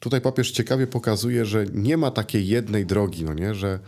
tutaj 0.01 0.21
papież 0.21 0.51
ciekawie 0.51 0.87
pokazuje, 0.87 1.45
że 1.45 1.67
nie 1.73 1.97
ma 1.97 2.11
takiej 2.11 2.47
jednej 2.47 2.87
drogi, 2.87 3.25
no 3.25 3.35
nie? 3.35 3.55
Że, 3.55 3.79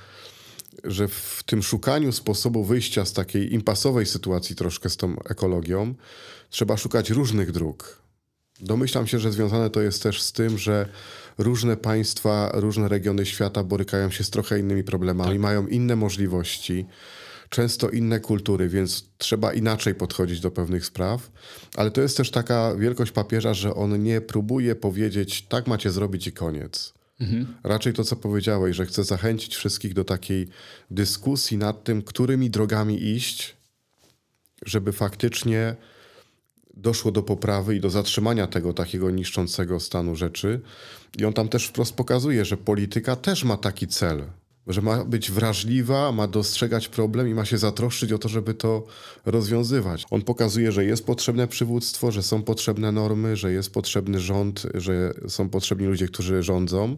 że 0.84 1.08
w 1.08 1.42
tym 1.46 1.62
szukaniu 1.62 2.12
sposobu 2.12 2.64
wyjścia 2.64 3.04
z 3.04 3.12
takiej 3.12 3.54
impasowej 3.54 4.06
sytuacji 4.06 4.56
troszkę 4.56 4.90
z 4.90 4.96
tą 4.96 5.16
ekologią 5.18 5.94
trzeba 6.50 6.76
szukać 6.76 7.10
różnych 7.10 7.52
dróg. 7.52 8.02
Domyślam 8.60 9.06
się, 9.06 9.18
że 9.18 9.32
związane 9.32 9.70
to 9.70 9.80
jest 9.80 10.02
też 10.02 10.22
z 10.22 10.32
tym, 10.32 10.58
że 10.58 10.88
różne 11.38 11.76
państwa, 11.76 12.50
różne 12.54 12.88
regiony 12.88 13.26
świata 13.26 13.64
borykają 13.64 14.10
się 14.10 14.24
z 14.24 14.30
trochę 14.30 14.58
innymi 14.58 14.84
problemami, 14.84 15.30
tak. 15.30 15.40
mają 15.40 15.66
inne 15.66 15.96
możliwości 15.96 16.86
często 17.50 17.90
inne 17.90 18.20
kultury, 18.20 18.68
więc 18.68 19.04
trzeba 19.18 19.52
inaczej 19.52 19.94
podchodzić 19.94 20.40
do 20.40 20.50
pewnych 20.50 20.86
spraw. 20.86 21.30
Ale 21.76 21.90
to 21.90 22.00
jest 22.00 22.16
też 22.16 22.30
taka 22.30 22.74
wielkość 22.74 23.12
papieża, 23.12 23.54
że 23.54 23.74
on 23.74 24.02
nie 24.02 24.20
próbuje 24.20 24.74
powiedzieć, 24.74 25.46
tak 25.48 25.66
macie 25.66 25.90
zrobić 25.90 26.26
i 26.26 26.32
koniec. 26.32 26.99
Mhm. 27.20 27.54
Raczej 27.64 27.92
to, 27.92 28.04
co 28.04 28.16
powiedziałeś, 28.16 28.76
że 28.76 28.86
chce 28.86 29.04
zachęcić 29.04 29.56
wszystkich 29.56 29.94
do 29.94 30.04
takiej 30.04 30.48
dyskusji 30.90 31.58
nad 31.58 31.84
tym, 31.84 32.02
którymi 32.02 32.50
drogami 32.50 33.02
iść, 33.02 33.56
żeby 34.66 34.92
faktycznie 34.92 35.76
doszło 36.74 37.12
do 37.12 37.22
poprawy 37.22 37.76
i 37.76 37.80
do 37.80 37.90
zatrzymania 37.90 38.46
tego 38.46 38.72
takiego 38.72 39.10
niszczącego 39.10 39.80
stanu 39.80 40.16
rzeczy. 40.16 40.60
I 41.18 41.24
on 41.24 41.32
tam 41.32 41.48
też 41.48 41.66
wprost 41.66 41.94
pokazuje, 41.94 42.44
że 42.44 42.56
polityka 42.56 43.16
też 43.16 43.44
ma 43.44 43.56
taki 43.56 43.86
cel 43.86 44.22
że 44.72 44.82
ma 44.82 45.04
być 45.04 45.30
wrażliwa, 45.30 46.12
ma 46.12 46.26
dostrzegać 46.26 46.88
problem 46.88 47.28
i 47.28 47.34
ma 47.34 47.44
się 47.44 47.58
zatroszczyć 47.58 48.12
o 48.12 48.18
to, 48.18 48.28
żeby 48.28 48.54
to 48.54 48.86
rozwiązywać. 49.26 50.06
On 50.10 50.22
pokazuje, 50.22 50.72
że 50.72 50.84
jest 50.84 51.06
potrzebne 51.06 51.48
przywództwo, 51.48 52.10
że 52.12 52.22
są 52.22 52.42
potrzebne 52.42 52.92
normy, 52.92 53.36
że 53.36 53.52
jest 53.52 53.72
potrzebny 53.72 54.20
rząd, 54.20 54.66
że 54.74 55.14
są 55.28 55.48
potrzebni 55.48 55.86
ludzie, 55.86 56.08
którzy 56.08 56.42
rządzą, 56.42 56.96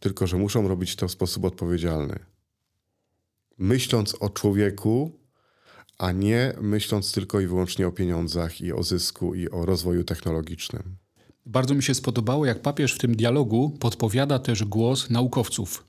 tylko 0.00 0.26
że 0.26 0.36
muszą 0.36 0.68
robić 0.68 0.96
to 0.96 1.08
w 1.08 1.12
sposób 1.12 1.44
odpowiedzialny. 1.44 2.18
Myśląc 3.58 4.14
o 4.20 4.30
człowieku, 4.30 5.12
a 5.98 6.12
nie 6.12 6.52
myśląc 6.60 7.12
tylko 7.12 7.40
i 7.40 7.46
wyłącznie 7.46 7.86
o 7.86 7.92
pieniądzach 7.92 8.60
i 8.60 8.72
o 8.72 8.82
zysku 8.82 9.34
i 9.34 9.50
o 9.50 9.66
rozwoju 9.66 10.04
technologicznym. 10.04 10.96
Bardzo 11.46 11.74
mi 11.74 11.82
się 11.82 11.94
spodobało, 11.94 12.46
jak 12.46 12.62
papież 12.62 12.94
w 12.94 12.98
tym 12.98 13.16
dialogu 13.16 13.70
podpowiada 13.80 14.38
też 14.38 14.64
głos 14.64 15.10
naukowców. 15.10 15.84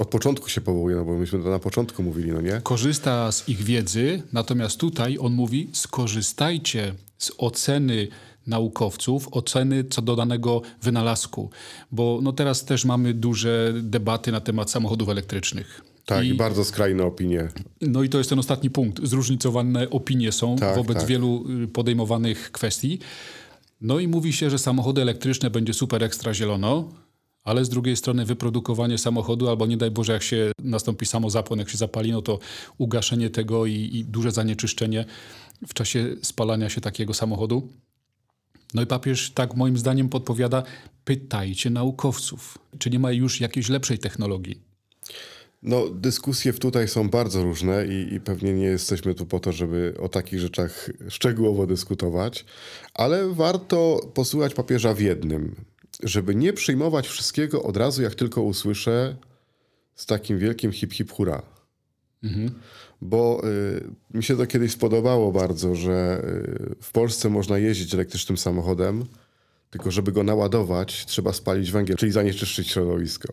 Od 0.00 0.08
początku 0.08 0.48
się 0.48 0.60
powołuje, 0.60 0.96
no 0.96 1.04
bo 1.04 1.18
myśmy 1.18 1.38
to 1.42 1.50
na 1.50 1.58
początku 1.58 2.02
mówili, 2.02 2.32
no 2.32 2.40
nie? 2.40 2.60
Korzysta 2.62 3.32
z 3.32 3.48
ich 3.48 3.62
wiedzy, 3.62 4.22
natomiast 4.32 4.76
tutaj 4.80 5.18
on 5.20 5.32
mówi: 5.32 5.70
skorzystajcie 5.72 6.94
z 7.18 7.32
oceny 7.38 8.08
naukowców, 8.46 9.28
oceny 9.30 9.84
co 9.84 10.02
do 10.02 10.16
danego 10.16 10.62
wynalazku. 10.82 11.50
Bo 11.92 12.20
no 12.22 12.32
teraz 12.32 12.64
też 12.64 12.84
mamy 12.84 13.14
duże 13.14 13.72
debaty 13.82 14.32
na 14.32 14.40
temat 14.40 14.70
samochodów 14.70 15.08
elektrycznych. 15.08 15.80
Tak, 16.04 16.26
i, 16.26 16.34
bardzo 16.34 16.64
skrajne 16.64 17.04
opinie. 17.04 17.48
No 17.80 18.02
i 18.02 18.08
to 18.08 18.18
jest 18.18 18.30
ten 18.30 18.38
ostatni 18.38 18.70
punkt. 18.70 19.06
Zróżnicowane 19.06 19.90
opinie 19.90 20.32
są 20.32 20.56
tak, 20.56 20.76
wobec 20.76 20.98
tak. 20.98 21.06
wielu 21.06 21.44
y, 21.64 21.68
podejmowanych 21.68 22.52
kwestii. 22.52 22.98
No 23.80 23.98
i 23.98 24.08
mówi 24.08 24.32
się, 24.32 24.50
że 24.50 24.58
samochody 24.58 25.02
elektryczne 25.02 25.50
będzie 25.50 25.74
super 25.74 26.04
ekstra 26.04 26.34
zielono, 26.34 26.88
ale 27.44 27.64
z 27.64 27.68
drugiej 27.68 27.96
strony 27.96 28.24
wyprodukowanie 28.24 28.98
samochodu, 28.98 29.48
albo 29.48 29.66
nie 29.66 29.76
daj 29.76 29.90
Boże, 29.90 30.12
jak 30.12 30.22
się 30.22 30.52
nastąpi 30.58 31.06
samozapłon, 31.06 31.58
jak 31.58 31.68
się 31.68 31.78
zapali, 31.78 32.12
no 32.12 32.22
to 32.22 32.38
ugaszenie 32.78 33.30
tego 33.30 33.66
i, 33.66 33.72
i 33.72 34.04
duże 34.04 34.30
zanieczyszczenie 34.30 35.04
w 35.66 35.74
czasie 35.74 36.16
spalania 36.22 36.68
się 36.68 36.80
takiego 36.80 37.14
samochodu. 37.14 37.68
No 38.74 38.82
i 38.82 38.86
papież 38.86 39.30
tak 39.30 39.54
moim 39.54 39.78
zdaniem 39.78 40.08
podpowiada, 40.08 40.62
pytajcie 41.04 41.70
naukowców, 41.70 42.58
czy 42.78 42.90
nie 42.90 42.98
ma 42.98 43.12
już 43.12 43.40
jakiejś 43.40 43.68
lepszej 43.68 43.98
technologii. 43.98 44.62
No, 45.62 45.88
dyskusje 45.88 46.52
tutaj 46.52 46.88
są 46.88 47.08
bardzo 47.08 47.42
różne 47.42 47.86
i, 47.86 48.14
i, 48.14 48.20
pewnie 48.20 48.52
nie 48.52 48.64
jesteśmy 48.64 49.14
tu 49.14 49.26
po 49.26 49.40
to, 49.40 49.52
żeby 49.52 49.94
o 50.00 50.08
takich 50.08 50.40
rzeczach 50.40 50.90
szczegółowo 51.08 51.66
dyskutować, 51.66 52.44
ale 52.94 53.28
warto 53.28 54.00
posłuchać 54.14 54.54
papieża 54.54 54.94
w 54.94 55.00
jednym 55.00 55.54
żeby 56.02 56.34
nie 56.34 56.52
przyjmować 56.52 57.08
wszystkiego 57.08 57.62
od 57.62 57.76
razu, 57.76 58.02
jak 58.02 58.14
tylko 58.14 58.42
usłyszę 58.42 59.16
z 59.94 60.06
takim 60.06 60.38
wielkim 60.38 60.72
hip 60.72 60.92
hip 60.92 61.12
hura. 61.12 61.42
Mhm. 62.22 62.50
Bo 63.02 63.42
y, 64.14 64.16
mi 64.16 64.24
się 64.24 64.36
to 64.36 64.46
kiedyś 64.46 64.72
spodobało 64.72 65.32
bardzo, 65.32 65.74
że 65.74 66.22
y, 66.24 66.74
w 66.82 66.92
Polsce 66.92 67.28
można 67.28 67.58
jeździć 67.58 67.94
elektrycznym 67.94 68.38
samochodem, 68.38 69.04
tylko 69.70 69.90
żeby 69.90 70.12
go 70.12 70.22
naładować, 70.22 71.06
trzeba 71.06 71.32
spalić 71.32 71.70
węgiel, 71.70 71.96
czyli 71.96 72.12
zanieczyszczyć 72.12 72.68
środowisko. 72.68 73.32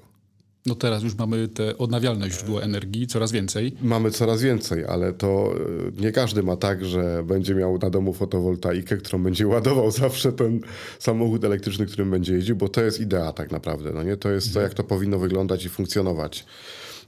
No 0.65 0.75
teraz 0.75 1.03
już 1.03 1.15
mamy 1.15 1.47
te 1.47 1.77
odnawialne 1.77 2.29
źródła 2.29 2.61
energii 2.61 3.07
coraz 3.07 3.31
więcej. 3.31 3.73
Mamy 3.81 4.11
coraz 4.11 4.41
więcej, 4.41 4.85
ale 4.85 5.13
to 5.13 5.53
e, 5.97 6.01
nie 6.01 6.11
każdy 6.11 6.43
ma 6.43 6.55
tak, 6.55 6.85
że 6.85 7.23
będzie 7.23 7.55
miał 7.55 7.77
na 7.77 7.89
domu 7.89 8.13
fotowoltaikę, 8.13 8.97
którą 8.97 9.23
będzie 9.23 9.47
ładował 9.47 9.91
zawsze 10.01 10.31
ten 10.33 10.59
samochód 10.99 11.43
elektryczny, 11.43 11.85
którym 11.85 12.11
będzie 12.11 12.33
jeździł, 12.33 12.55
bo 12.55 12.69
to 12.69 12.81
jest 12.81 12.99
idea 12.99 13.33
tak 13.33 13.51
naprawdę. 13.51 13.91
No 13.91 14.03
nie? 14.03 14.17
To 14.17 14.29
jest 14.29 14.53
to, 14.53 14.61
jak 14.61 14.73
to 14.73 14.83
powinno 14.83 15.19
wyglądać 15.19 15.65
i 15.65 15.69
funkcjonować. 15.69 16.45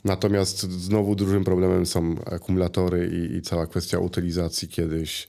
Natomiast 0.05 0.59
znowu 0.61 1.15
dużym 1.15 1.43
problemem 1.43 1.85
są 1.85 2.15
akumulatory 2.25 3.09
i, 3.13 3.35
i 3.35 3.41
cała 3.41 3.67
kwestia 3.67 3.99
utylizacji 3.99 4.67
kiedyś 4.67 5.27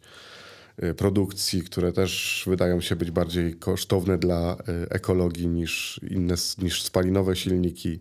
produkcji, 0.97 1.63
które 1.63 1.93
też 1.93 2.45
wydają 2.47 2.81
się 2.81 2.97
być 2.97 3.11
bardziej 3.11 3.55
kosztowne 3.57 4.19
dla 4.19 4.55
y, 4.55 4.89
ekologii 4.91 5.49
niż 5.49 6.01
inne, 6.11 6.35
niż 6.59 6.83
spalinowe 6.83 7.37
silniki, 7.37 8.01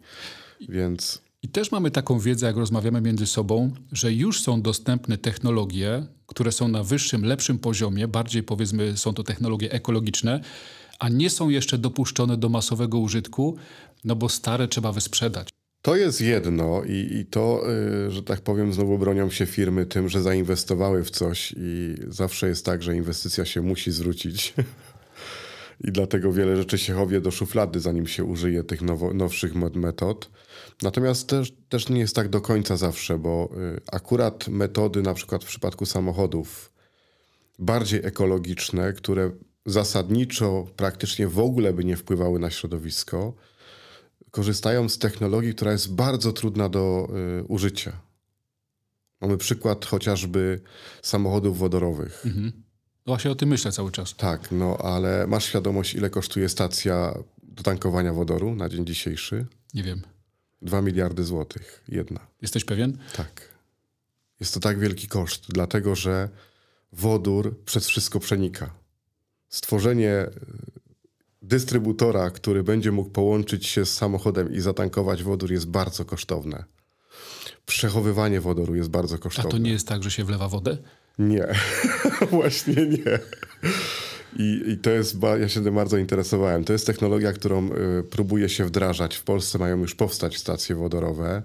więc... 0.70 1.22
I 1.42 1.50
też 1.50 1.72
mamy 1.72 1.92
taką 1.92 2.20
wiedzę, 2.20 2.46
jak 2.46 2.58
rozmawiamy 2.58 3.02
między 3.02 3.26
sobą, 3.26 3.72
że 3.92 4.14
już 4.14 4.42
są 4.42 4.62
dostępne 4.62 5.18
technologie, 5.18 6.06
które 6.28 6.52
są 6.52 6.68
na 6.68 6.84
wyższym, 6.84 7.26
lepszym 7.26 7.60
poziomie, 7.60 8.08
bardziej 8.08 8.44
powiedzmy 8.44 8.98
są 8.98 9.14
to 9.14 9.24
technologie 9.24 9.72
ekologiczne, 9.72 10.42
a 11.00 11.10
nie 11.10 11.30
są 11.30 11.50
jeszcze 11.50 11.78
dopuszczone 11.78 12.38
do 12.38 12.50
masowego 12.50 13.00
użytku, 13.00 13.58
no 14.04 14.16
bo 14.16 14.30
stare 14.30 14.68
trzeba 14.68 14.92
wysprzedać. 14.92 15.50
To 15.82 15.96
jest 15.96 16.22
jedno 16.22 16.84
i, 16.84 17.18
i 17.20 17.26
to, 17.26 17.64
y, 18.08 18.12
że 18.12 18.24
tak 18.24 18.42
powiem, 18.42 18.74
znowu 18.74 18.98
bronią 18.98 19.30
się 19.30 19.46
firmy 19.46 19.86
tym, 19.86 20.10
że 20.10 20.22
zainwestowały 20.22 21.04
w 21.04 21.10
coś 21.10 21.56
i 21.58 21.96
zawsze 22.08 22.48
jest 22.48 22.66
tak, 22.66 22.84
że 22.84 22.96
inwestycja 22.96 23.46
się 23.46 23.62
musi 23.62 23.92
zwrócić. 23.92 24.54
I 25.88 25.92
dlatego 25.92 26.34
wiele 26.34 26.58
rzeczy 26.58 26.78
się 26.78 26.94
chowie 26.94 27.22
do 27.22 27.32
szuflady, 27.32 27.80
zanim 27.80 28.08
się 28.08 28.24
użyje 28.24 28.64
tych 28.64 28.82
nowo, 28.82 29.14
nowszych 29.14 29.56
metod. 29.56 30.30
Natomiast 30.82 31.28
też, 31.28 31.54
też 31.70 31.90
nie 31.90 32.00
jest 32.00 32.16
tak 32.16 32.30
do 32.30 32.42
końca 32.42 32.78
zawsze, 32.78 33.20
bo 33.20 33.50
y, 33.78 33.82
akurat 33.92 34.48
metody, 34.48 35.02
na 35.02 35.14
przykład 35.14 35.44
w 35.44 35.48
przypadku 35.48 35.86
samochodów, 35.86 36.72
bardziej 37.60 38.06
ekologiczne, 38.06 38.94
które 38.94 39.32
zasadniczo 39.66 40.68
praktycznie 40.76 41.28
w 41.28 41.40
ogóle 41.40 41.74
by 41.74 41.86
nie 41.86 41.98
wpływały 41.98 42.40
na 42.40 42.50
środowisko, 42.50 43.34
korzystają 44.32 44.90
z 44.90 44.98
technologii, 44.98 45.56
która 45.56 45.72
jest 45.72 45.94
bardzo 45.94 46.34
trudna 46.34 46.70
do 46.70 47.08
y, 47.40 47.44
użycia. 47.44 48.02
Mamy 49.22 49.38
przykład 49.38 49.86
chociażby 49.86 50.62
samochodów 51.02 51.58
wodorowych. 51.58 52.26
Mhm. 52.26 52.52
No 53.06 53.12
właśnie 53.12 53.32
o 53.32 53.36
tym 53.36 53.50
myślę 53.50 53.72
cały 53.72 53.92
czas. 53.92 54.16
Tak, 54.16 54.52
no 54.52 54.78
ale 54.78 55.28
masz 55.28 55.46
świadomość, 55.46 55.94
ile 55.94 56.10
kosztuje 56.10 56.50
stacja 56.50 57.14
do 57.44 57.64
tankowania 57.64 58.14
wodoru 58.14 58.56
na 58.56 58.70
dzień 58.70 58.86
dzisiejszy? 58.86 59.46
Nie 59.74 59.84
wiem. 59.84 60.02
Dwa 60.62 60.82
miliardy 60.82 61.24
złotych, 61.24 61.84
jedna. 61.88 62.28
Jesteś 62.42 62.66
pewien? 62.66 62.98
Tak. 63.16 63.50
Jest 64.40 64.54
to 64.54 64.60
tak 64.60 64.80
wielki 64.80 65.08
koszt, 65.08 65.46
dlatego 65.50 65.96
że 65.96 66.30
wodór 66.92 67.64
przez 67.66 67.88
wszystko 67.88 68.20
przenika. 68.20 68.74
Stworzenie 69.50 70.30
dystrybutora, 71.42 72.32
który 72.32 72.64
będzie 72.64 72.92
mógł 72.92 73.10
połączyć 73.10 73.66
się 73.66 73.86
z 73.86 73.94
samochodem 73.94 74.54
i 74.54 74.60
zatankować 74.60 75.24
wodór 75.24 75.52
jest 75.52 75.68
bardzo 75.68 76.06
kosztowne. 76.06 76.64
Przechowywanie 77.66 78.42
wodoru 78.42 78.76
jest 78.76 78.90
bardzo 78.90 79.16
A 79.16 79.18
kosztowne. 79.18 79.52
to 79.52 79.58
nie 79.58 79.72
jest 79.72 79.88
tak, 79.88 80.04
że 80.04 80.12
się 80.12 80.24
wlewa 80.24 80.48
wodę? 80.48 80.78
Nie, 81.20 81.48
właśnie 82.32 82.86
nie. 82.86 83.20
I, 84.38 84.64
I, 84.68 84.78
to 84.78 84.90
jest, 84.90 85.18
ja 85.40 85.50
się 85.50 85.64
tym 85.64 85.76
bardzo 85.76 85.98
interesowałem. 85.98 86.64
To 86.64 86.74
jest 86.74 86.86
technologia, 86.86 87.34
którą 87.34 87.70
y, 87.72 88.04
próbuje 88.04 88.50
się 88.50 88.66
wdrażać. 88.66 89.16
W 89.16 89.24
Polsce 89.24 89.58
mają 89.58 89.78
już 89.78 89.96
powstać 89.96 90.38
stacje 90.38 90.76
wodorowe. 90.76 91.44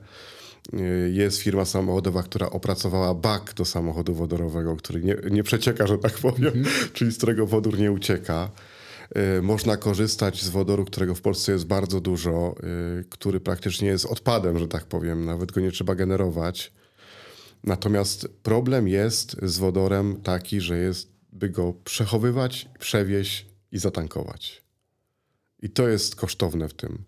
Y, 0.75 1.11
jest 1.13 1.39
firma 1.39 1.65
samochodowa, 1.65 2.23
która 2.23 2.51
opracowała 2.51 3.15
bak 3.15 3.55
do 3.55 3.65
samochodu 3.65 4.15
wodorowego, 4.15 4.77
który 4.77 5.03
nie, 5.03 5.17
nie 5.31 5.43
przecieka, 5.43 5.87
że 5.87 5.99
tak 5.99 6.13
powiem, 6.13 6.65
czyli 6.93 7.13
z 7.13 7.17
którego 7.17 7.47
wodór 7.47 7.79
nie 7.79 7.93
ucieka. 7.93 8.51
Y, 9.17 9.43
można 9.43 9.77
korzystać 9.77 10.43
z 10.43 10.49
wodoru, 10.49 10.85
którego 10.85 11.15
w 11.15 11.21
Polsce 11.21 11.53
jest 11.53 11.67
bardzo 11.67 12.01
dużo, 12.01 12.55
y, 13.01 13.05
który 13.05 13.41
praktycznie 13.41 13.89
jest 13.89 14.07
odpadem, 14.07 14.59
że 14.59 14.69
tak 14.69 14.85
powiem. 14.85 15.25
Nawet 15.25 15.53
go 15.53 15.61
nie 15.61 15.71
trzeba 15.71 15.95
generować. 15.95 16.73
Natomiast 17.65 18.29
problem 18.43 18.89
jest 18.89 19.37
z 19.43 19.59
wodorem 19.59 20.21
taki, 20.23 20.61
że 20.61 20.79
jest, 20.79 21.09
by 21.33 21.49
go 21.49 21.75
przechowywać, 21.85 22.69
przewieźć 22.79 23.47
i 23.73 23.79
zatankować. 23.79 24.63
I 25.63 25.71
to 25.71 25.89
jest 25.89 26.17
kosztowne 26.17 26.69
w 26.69 26.75
tym. 26.75 27.05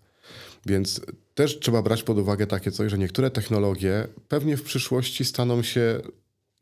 Więc 0.67 1.01
też 1.35 1.61
trzeba 1.61 1.83
brać 1.83 2.03
pod 2.03 2.19
uwagę 2.19 2.47
takie 2.47 2.73
coś, 2.73 2.91
że 2.91 2.99
niektóre 2.99 3.31
technologie 3.31 4.09
pewnie 4.29 4.57
w 4.57 4.63
przyszłości 4.63 5.25
staną 5.25 5.63
się 5.63 6.01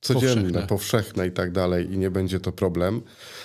codzienne, 0.05 0.43
powszechne, 0.43 0.67
powszechne 0.67 1.27
i 1.27 1.33
tak 1.33 1.53
dalej, 1.53 1.93
i 1.93 1.99
nie 1.99 2.11
będzie 2.11 2.41
to 2.41 2.53
problem. 2.53 3.03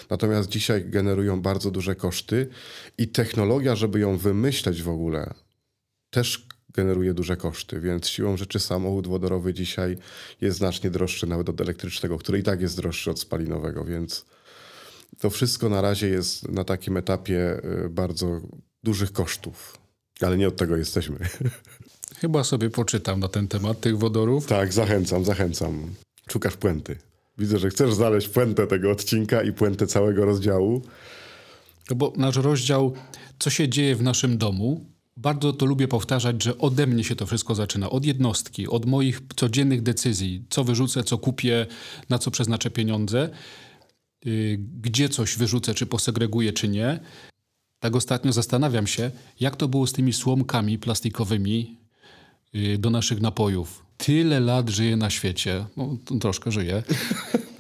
Natomiast 0.10 0.50
dzisiaj 0.50 0.86
generują 0.86 1.42
bardzo 1.42 1.72
duże 1.72 1.96
koszty 1.96 2.48
i 2.98 3.08
technologia, 3.08 3.76
żeby 3.76 4.00
ją 4.00 4.18
wymyśleć 4.18 4.84
w 4.84 4.90
ogóle, 4.90 5.34
też 6.10 6.48
generuje 6.74 7.14
duże 7.14 7.38
koszty, 7.38 7.80
więc 7.80 8.08
siłą 8.08 8.38
rzeczy 8.38 8.60
samochód 8.60 9.08
wodorowy 9.08 9.54
dzisiaj 9.54 9.98
jest 10.42 10.58
znacznie 10.58 10.90
droższy 10.90 11.28
nawet 11.28 11.50
od 11.50 11.62
elektrycznego, 11.62 12.18
który 12.18 12.40
i 12.40 12.44
tak 12.44 12.62
jest 12.62 12.78
droższy 12.78 13.12
od 13.12 13.20
spalinowego, 13.20 13.86
więc 13.86 14.26
to 15.20 15.30
wszystko 15.30 15.70
na 15.70 15.82
razie 15.82 16.08
jest 16.08 16.50
na 16.50 16.64
takim 16.64 16.98
etapie 16.98 17.62
y, 17.86 17.90
bardzo 17.90 18.42
dużych 18.84 19.12
kosztów, 19.12 19.78
ale 20.22 20.38
nie 20.38 20.48
od 20.48 20.56
tego 20.56 20.78
jesteśmy. 20.78 21.18
Chyba 22.22 22.44
sobie 22.44 22.70
poczytam 22.70 23.20
na 23.20 23.28
ten 23.28 23.48
temat 23.48 23.82
tych 23.82 23.98
wodorów. 23.98 24.46
Tak, 24.46 24.74
zachęcam, 24.74 25.26
zachęcam. 25.26 25.94
Szukasz 26.32 26.58
puenty. 26.58 26.96
Widzę, 27.38 27.60
że 27.60 27.70
chcesz 27.70 27.94
znaleźć 27.94 28.28
puentę 28.28 28.68
tego 28.68 28.92
odcinka 28.92 29.44
i 29.44 29.54
puentę 29.54 29.88
całego 29.88 30.26
rozdziału. 30.26 30.82
No 31.90 31.96
bo 31.96 32.14
nasz 32.18 32.36
rozdział, 32.36 32.94
co 33.40 33.50
się 33.50 33.70
dzieje 33.70 33.96
w 33.96 34.02
naszym 34.02 34.38
domu, 34.38 34.86
bardzo 35.18 35.54
to 35.54 35.66
lubię 35.66 35.88
powtarzać, 35.88 36.44
że 36.44 36.58
ode 36.58 36.88
mnie 36.88 37.04
się 37.04 37.16
to 37.16 37.26
wszystko 37.26 37.56
zaczyna. 37.56 37.90
Od 37.90 38.06
jednostki, 38.06 38.68
od 38.68 38.86
moich 38.86 39.22
codziennych 39.36 39.82
decyzji. 39.82 40.44
Co 40.50 40.64
wyrzucę, 40.64 41.04
co 41.04 41.18
kupię, 41.18 41.68
na 42.10 42.20
co 42.20 42.32
przeznaczę 42.32 42.70
pieniądze, 42.70 43.30
yy, 44.26 44.60
gdzie 44.82 45.10
coś 45.10 45.38
wyrzucę, 45.38 45.74
czy 45.74 45.86
posegreguję, 45.86 46.54
czy 46.54 46.68
nie. 46.68 47.00
Tak 47.80 47.96
ostatnio 47.96 48.32
zastanawiam 48.32 48.88
się, 48.88 49.12
jak 49.40 49.56
to 49.56 49.68
było 49.68 49.88
z 49.88 49.94
tymi 49.94 50.14
słomkami 50.14 50.80
plastikowymi 50.80 51.78
yy, 52.54 52.78
do 52.78 52.90
naszych 52.90 53.22
napojów. 53.22 53.89
Tyle 54.06 54.40
lat 54.40 54.70
żyję 54.70 54.98
na 54.98 55.10
świecie, 55.10 55.66
no, 55.78 55.98
troszkę 56.22 56.52
żyję. 56.52 56.84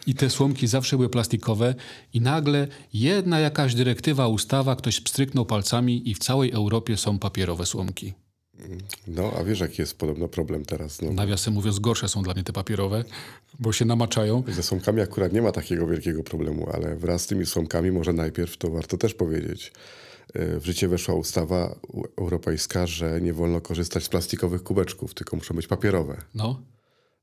I 0.07 0.15
te 0.15 0.29
słomki 0.29 0.67
zawsze 0.67 0.97
były 0.97 1.09
plastikowe, 1.09 1.75
i 2.13 2.21
nagle 2.21 2.67
jedna 2.93 3.39
jakaś 3.39 3.75
dyrektywa, 3.75 4.27
ustawa, 4.27 4.75
ktoś 4.75 5.01
pstryknął 5.01 5.45
palcami, 5.45 6.09
i 6.09 6.15
w 6.15 6.19
całej 6.19 6.51
Europie 6.51 6.97
są 6.97 7.19
papierowe 7.19 7.65
słomki. 7.65 8.13
No, 9.07 9.31
a 9.39 9.43
wiesz, 9.43 9.59
jaki 9.59 9.81
jest 9.81 9.97
podobno 9.97 10.27
problem 10.27 10.65
teraz? 10.65 11.01
No. 11.01 11.11
Nawiasem 11.11 11.53
mówiąc, 11.53 11.79
gorsze 11.79 12.09
są 12.09 12.23
dla 12.23 12.33
mnie 12.33 12.43
te 12.43 12.53
papierowe, 12.53 13.03
bo 13.59 13.73
się 13.73 13.85
namaczają. 13.85 14.43
Ze 14.47 14.63
słomkami 14.63 15.01
akurat 15.01 15.33
nie 15.33 15.41
ma 15.41 15.51
takiego 15.51 15.87
wielkiego 15.87 16.23
problemu, 16.23 16.69
ale 16.73 16.95
wraz 16.95 17.21
z 17.21 17.27
tymi 17.27 17.45
słomkami 17.45 17.91
może 17.91 18.13
najpierw, 18.13 18.57
to 18.57 18.69
warto 18.69 18.97
też 18.97 19.13
powiedzieć, 19.13 19.71
w 20.35 20.61
życie 20.65 20.87
weszła 20.87 21.15
ustawa 21.15 21.79
europejska, 22.17 22.87
że 22.87 23.21
nie 23.21 23.33
wolno 23.33 23.61
korzystać 23.61 24.03
z 24.03 24.09
plastikowych 24.09 24.63
kubeczków, 24.63 25.13
tylko 25.13 25.35
muszą 25.35 25.55
być 25.55 25.67
papierowe. 25.67 26.17
No. 26.35 26.61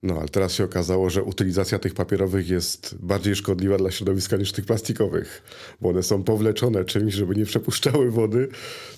No, 0.02 0.18
ale 0.18 0.28
teraz 0.28 0.52
się 0.52 0.64
okazało, 0.64 1.10
że 1.10 1.22
utylizacja 1.22 1.78
tych 1.78 1.94
papierowych 1.94 2.48
jest 2.48 2.96
bardziej 3.00 3.36
szkodliwa 3.36 3.78
dla 3.78 3.90
środowiska 3.90 4.36
niż 4.36 4.52
tych 4.52 4.64
plastikowych, 4.66 5.42
bo 5.80 5.88
one 5.88 6.02
są 6.02 6.22
powleczone 6.22 6.84
czymś, 6.84 7.14
żeby 7.14 7.36
nie 7.36 7.44
przepuszczały 7.44 8.10
wody, 8.10 8.48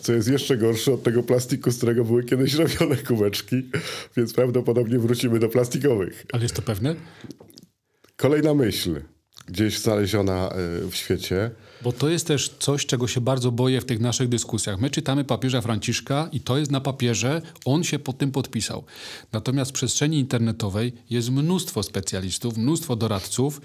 co 0.00 0.12
jest 0.12 0.28
jeszcze 0.28 0.56
gorsze 0.56 0.92
od 0.92 1.02
tego 1.02 1.22
plastiku, 1.22 1.70
z 1.70 1.76
którego 1.76 2.04
były 2.04 2.24
kiedyś 2.24 2.54
robione 2.54 2.96
kubeczki, 2.96 3.70
więc 4.16 4.34
prawdopodobnie 4.34 4.98
wrócimy 4.98 5.38
do 5.38 5.48
plastikowych. 5.48 6.26
Ale 6.32 6.42
jest 6.42 6.54
to 6.54 6.62
pewne? 6.62 6.96
Kolejna 8.16 8.54
myśl, 8.54 9.00
gdzieś 9.48 9.78
znaleziona 9.78 10.50
w 10.90 10.94
świecie. 10.94 11.50
Bo 11.82 11.92
to 11.92 12.08
jest 12.08 12.26
też 12.26 12.54
coś, 12.58 12.86
czego 12.86 13.08
się 13.08 13.20
bardzo 13.20 13.52
boję 13.52 13.80
w 13.80 13.84
tych 13.84 14.00
naszych 14.00 14.28
dyskusjach. 14.28 14.80
My 14.80 14.90
czytamy 14.90 15.24
papieża 15.24 15.60
Franciszka 15.60 16.28
i 16.32 16.40
to 16.40 16.58
jest 16.58 16.70
na 16.70 16.80
papierze, 16.80 17.42
on 17.64 17.84
się 17.84 17.98
pod 17.98 18.18
tym 18.18 18.32
podpisał. 18.32 18.84
Natomiast 19.32 19.70
w 19.70 19.74
przestrzeni 19.74 20.18
internetowej 20.18 20.92
jest 21.10 21.30
mnóstwo 21.30 21.82
specjalistów, 21.82 22.56
mnóstwo 22.56 22.96
doradców 22.96 23.60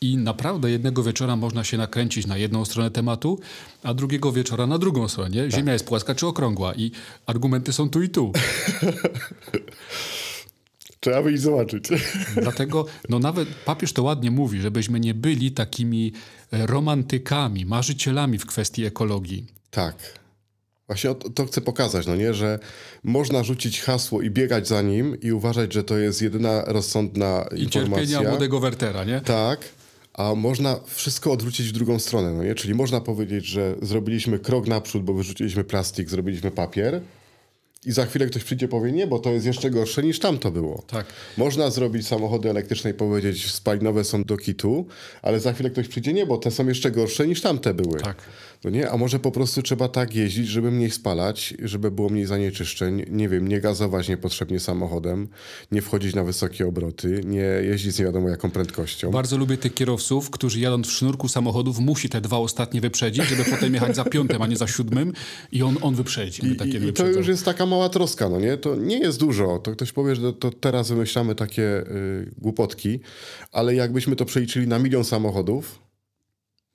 i 0.00 0.16
naprawdę 0.16 0.70
jednego 0.70 1.02
wieczora 1.02 1.36
można 1.36 1.64
się 1.64 1.78
nakręcić 1.78 2.26
na 2.26 2.36
jedną 2.36 2.64
stronę 2.64 2.90
tematu, 2.90 3.38
a 3.82 3.94
drugiego 3.94 4.32
wieczora 4.32 4.66
na 4.66 4.78
drugą 4.78 5.08
stronę. 5.08 5.42
Tak. 5.42 5.50
Ziemia 5.50 5.72
jest 5.72 5.86
płaska 5.86 6.14
czy 6.14 6.26
okrągła 6.26 6.74
i 6.74 6.90
argumenty 7.26 7.72
są 7.72 7.90
tu 7.90 8.02
i 8.02 8.08
tu. 8.08 8.32
Trzeba 11.00 11.22
wyjść 11.22 11.42
zobaczyć. 11.42 11.88
Dlatego, 12.42 12.86
no 13.08 13.18
nawet 13.18 13.48
papież 13.48 13.92
to 13.92 14.02
ładnie 14.02 14.30
mówi, 14.30 14.60
żebyśmy 14.60 15.00
nie 15.00 15.14
byli 15.14 15.52
takimi 15.52 16.12
romantykami, 16.52 17.66
marzycielami 17.66 18.38
w 18.38 18.46
kwestii 18.46 18.84
ekologii. 18.84 19.46
Tak. 19.70 19.96
Właśnie 20.86 21.14
to, 21.14 21.30
to 21.30 21.46
chcę 21.46 21.60
pokazać, 21.60 22.06
no 22.06 22.16
nie, 22.16 22.34
że 22.34 22.58
można 23.04 23.44
rzucić 23.44 23.80
hasło 23.80 24.22
i 24.22 24.30
biegać 24.30 24.68
za 24.68 24.82
nim 24.82 25.20
i 25.20 25.32
uważać, 25.32 25.72
że 25.72 25.84
to 25.84 25.98
jest 25.98 26.22
jedyna 26.22 26.64
rozsądna 26.66 27.46
I 27.56 27.62
informacja. 27.62 28.04
I 28.04 28.08
cierpienia 28.08 28.30
młodego 28.30 28.60
Wertera, 28.60 29.04
nie? 29.04 29.20
Tak, 29.20 29.60
a 30.14 30.34
można 30.34 30.80
wszystko 30.86 31.32
odwrócić 31.32 31.68
w 31.68 31.72
drugą 31.72 31.98
stronę, 31.98 32.32
no 32.32 32.44
nie? 32.44 32.54
Czyli 32.54 32.74
można 32.74 33.00
powiedzieć, 33.00 33.46
że 33.46 33.74
zrobiliśmy 33.82 34.38
krok 34.38 34.66
naprzód, 34.66 35.02
bo 35.02 35.14
wyrzuciliśmy 35.14 35.64
plastik, 35.64 36.10
zrobiliśmy 36.10 36.50
papier, 36.50 37.00
i 37.86 37.92
za 37.92 38.06
chwilę 38.06 38.26
ktoś 38.26 38.44
przyjdzie 38.44 38.68
powie, 38.68 38.92
nie, 38.92 39.06
bo 39.06 39.18
to 39.18 39.30
jest 39.30 39.46
jeszcze 39.46 39.70
gorsze 39.70 40.02
niż 40.02 40.18
tam 40.18 40.38
to 40.38 40.50
było. 40.50 40.82
Tak. 40.86 41.06
Można 41.36 41.70
zrobić 41.70 42.06
samochody 42.06 42.50
elektryczne 42.50 42.90
i 42.90 42.94
powiedzieć, 42.94 43.50
spalinowe 43.50 44.04
są 44.04 44.24
do 44.24 44.36
kitu, 44.36 44.86
ale 45.22 45.40
za 45.40 45.52
chwilę 45.52 45.70
ktoś 45.70 45.88
przyjdzie, 45.88 46.12
nie, 46.12 46.26
bo 46.26 46.38
te 46.38 46.50
są 46.50 46.68
jeszcze 46.68 46.90
gorsze 46.90 47.26
niż 47.26 47.40
tamte 47.40 47.74
były. 47.74 48.00
Tak. 48.00 48.16
No 48.64 48.70
nie, 48.70 48.90
a 48.90 48.96
może 48.96 49.18
po 49.18 49.30
prostu 49.30 49.62
trzeba 49.62 49.88
tak 49.88 50.14
jeździć, 50.14 50.48
żeby 50.48 50.70
mniej 50.70 50.90
spalać, 50.90 51.54
żeby 51.62 51.90
było 51.90 52.08
mniej 52.08 52.26
zanieczyszczeń, 52.26 53.04
nie 53.10 53.28
wiem, 53.28 53.48
nie 53.48 53.60
gazować 53.60 54.08
niepotrzebnie 54.08 54.60
samochodem, 54.60 55.28
nie 55.72 55.82
wchodzić 55.82 56.14
na 56.14 56.24
wysokie 56.24 56.66
obroty, 56.66 57.20
nie 57.24 57.38
jeździć 57.40 57.94
z 57.94 57.98
nie 57.98 58.04
wiadomo 58.04 58.28
jaką 58.28 58.50
prędkością. 58.50 59.10
Bardzo 59.10 59.36
lubię 59.36 59.56
tych 59.56 59.74
kierowców, 59.74 60.30
którzy 60.30 60.60
jadąc 60.60 60.86
w 60.86 60.92
sznurku 60.92 61.28
samochodów 61.28 61.78
musi 61.78 62.08
te 62.08 62.20
dwa 62.20 62.38
ostatnie 62.38 62.80
wyprzedzić, 62.80 63.24
żeby 63.24 63.44
potem 63.44 63.74
jechać 63.74 63.96
za 63.96 64.04
piątym, 64.04 64.42
a 64.42 64.46
nie 64.46 64.56
za 64.56 64.66
siódmym 64.66 65.12
i 65.52 65.62
on, 65.62 65.76
on 65.80 65.94
wyprzedzi. 65.94 66.42
I, 66.46 66.48
i, 66.48 66.88
i 66.88 66.92
to 66.92 67.06
już 67.06 67.28
jest 67.28 67.44
taka 67.44 67.66
mała 67.76 67.88
troska, 67.88 68.28
no 68.28 68.40
nie? 68.40 68.56
To 68.56 68.76
nie 68.76 68.98
jest 68.98 69.20
dużo. 69.20 69.58
To 69.58 69.72
ktoś 69.72 69.92
powie, 69.92 70.16
że 70.16 70.32
to 70.32 70.50
teraz 70.50 70.88
wymyślamy 70.88 71.34
takie 71.34 71.62
y, 71.62 72.34
głupotki, 72.38 73.00
ale 73.52 73.74
jakbyśmy 73.74 74.16
to 74.16 74.24
przeliczyli 74.24 74.68
na 74.68 74.78
milion 74.78 75.04
samochodów, 75.04 75.78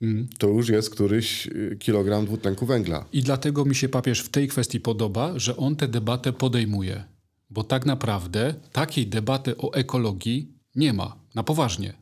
mm. 0.02 0.28
to 0.38 0.48
już 0.48 0.68
jest 0.68 0.90
któryś 0.90 1.48
kilogram 1.78 2.26
dwutlenku 2.26 2.66
węgla. 2.66 3.04
I 3.12 3.22
dlatego 3.22 3.64
mi 3.64 3.74
się 3.74 3.88
papież 3.88 4.20
w 4.20 4.28
tej 4.28 4.48
kwestii 4.48 4.80
podoba, 4.80 5.32
że 5.38 5.56
on 5.56 5.76
tę 5.76 5.88
debatę 5.88 6.32
podejmuje. 6.32 7.04
Bo 7.50 7.64
tak 7.64 7.86
naprawdę 7.86 8.54
takiej 8.72 9.06
debaty 9.06 9.56
o 9.56 9.72
ekologii 9.72 10.48
nie 10.74 10.92
ma. 10.92 11.16
Na 11.34 11.42
poważnie. 11.42 11.92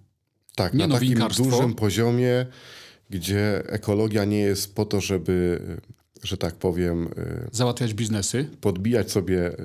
Tak, 0.55 0.75
nie 0.75 0.87
na 0.87 0.95
takim 0.95 1.19
dużym 1.37 1.75
poziomie, 1.75 2.47
gdzie 3.11 3.63
ekologia 3.67 4.25
nie 4.25 4.39
jest 4.39 4.75
po 4.75 4.85
to, 4.85 5.01
żeby 5.01 5.61
że 6.23 6.37
tak 6.37 6.55
powiem. 6.55 7.09
Załatwiać 7.53 7.95
biznesy. 7.95 8.49
Podbijać 8.61 9.11
sobie. 9.11 9.57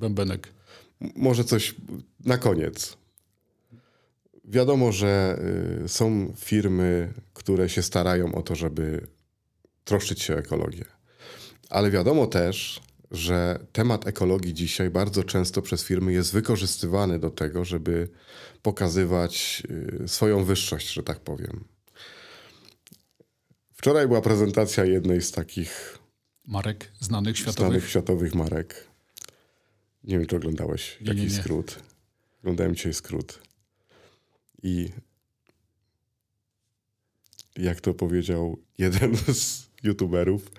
Bębenek. 0.00 0.48
Może 1.16 1.44
coś 1.44 1.74
na 2.24 2.38
koniec. 2.38 2.96
Wiadomo, 4.44 4.92
że 4.92 5.40
są 5.86 6.32
firmy, 6.36 7.12
które 7.34 7.68
się 7.68 7.82
starają 7.82 8.34
o 8.34 8.42
to, 8.42 8.54
żeby 8.54 9.06
troszczyć 9.84 10.22
się 10.22 10.34
o 10.34 10.38
ekologię. 10.38 10.84
Ale 11.70 11.90
wiadomo 11.90 12.26
też, 12.26 12.80
że 13.10 13.58
temat 13.72 14.06
ekologii 14.06 14.54
dzisiaj 14.54 14.90
bardzo 14.90 15.24
często 15.24 15.62
przez 15.62 15.84
firmy 15.84 16.12
jest 16.12 16.32
wykorzystywany 16.32 17.18
do 17.18 17.30
tego, 17.30 17.64
żeby 17.64 18.08
pokazywać 18.62 19.62
swoją 20.06 20.44
wyższość, 20.44 20.92
że 20.92 21.02
tak 21.02 21.20
powiem. 21.20 21.64
Wczoraj 23.84 24.08
była 24.08 24.20
prezentacja 24.20 24.84
jednej 24.84 25.22
z 25.22 25.32
takich 25.32 25.98
Marek 26.46 26.92
znanych 27.00 27.38
światowych. 27.38 27.66
znanych 27.68 27.88
światowych 27.88 28.34
marek. 28.34 28.86
Nie 30.04 30.18
wiem, 30.18 30.26
czy 30.26 30.36
oglądałeś 30.36 30.98
Nie, 31.00 31.06
jakiś 31.06 31.30
nie, 31.30 31.36
nie. 31.36 31.42
skrót. 31.42 31.78
Oglądałem 32.40 32.74
dzisiaj 32.74 32.94
skrót. 32.94 33.42
I 34.62 34.88
jak 37.56 37.80
to 37.80 37.94
powiedział 37.94 38.58
jeden 38.78 39.16
z 39.34 39.70
youtuberów, 39.82 40.50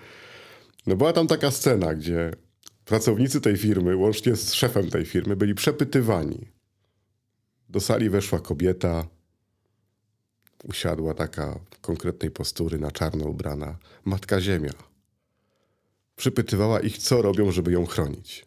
no 0.86 0.96
była 0.96 1.12
tam 1.12 1.26
taka 1.26 1.50
scena, 1.50 1.94
gdzie 1.94 2.30
pracownicy 2.84 3.40
tej 3.40 3.56
firmy, 3.56 3.96
łącznie 3.96 4.36
z 4.36 4.52
szefem 4.52 4.90
tej 4.90 5.04
firmy, 5.04 5.36
byli 5.36 5.54
przepytywani. 5.54 6.48
Do 7.68 7.80
sali 7.80 8.10
weszła 8.10 8.40
kobieta, 8.40 9.08
usiadła 10.68 11.14
taka 11.14 11.58
konkretnej 11.80 12.30
postury, 12.30 12.78
na 12.78 12.90
czarno 12.90 13.24
ubrana, 13.24 13.76
Matka 14.04 14.40
Ziemia. 14.40 14.72
Przypytywała 16.16 16.80
ich, 16.80 16.98
co 16.98 17.22
robią, 17.22 17.50
żeby 17.50 17.72
ją 17.72 17.86
chronić. 17.86 18.46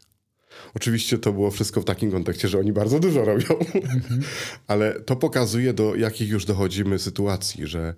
Oczywiście 0.75 1.17
to 1.17 1.33
było 1.33 1.51
wszystko 1.51 1.81
w 1.81 1.85
takim 1.85 2.11
kontekście, 2.11 2.47
że 2.47 2.59
oni 2.59 2.73
bardzo 2.73 2.99
dużo 2.99 3.25
robią, 3.25 3.47
ale 4.67 4.99
to 4.99 5.15
pokazuje, 5.15 5.73
do 5.73 5.95
jakich 5.95 6.29
już 6.29 6.45
dochodzimy 6.45 6.99
sytuacji, 6.99 7.67
że 7.67 7.93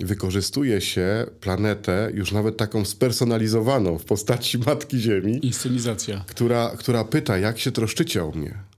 wykorzystuje 0.00 0.80
się 0.80 1.26
planetę 1.40 2.10
już 2.14 2.32
nawet 2.32 2.56
taką 2.56 2.84
spersonalizowaną 2.84 3.98
w 3.98 4.04
postaci 4.04 4.58
Matki 4.66 4.98
Ziemi, 4.98 5.46
Inscenizacja. 5.46 6.24
która, 6.26 6.72
która 6.78 7.04
pyta, 7.04 7.38
jak 7.38 7.58
się 7.58 7.72
troszczycie 7.72 8.24
o 8.24 8.30
mnie. 8.30 8.71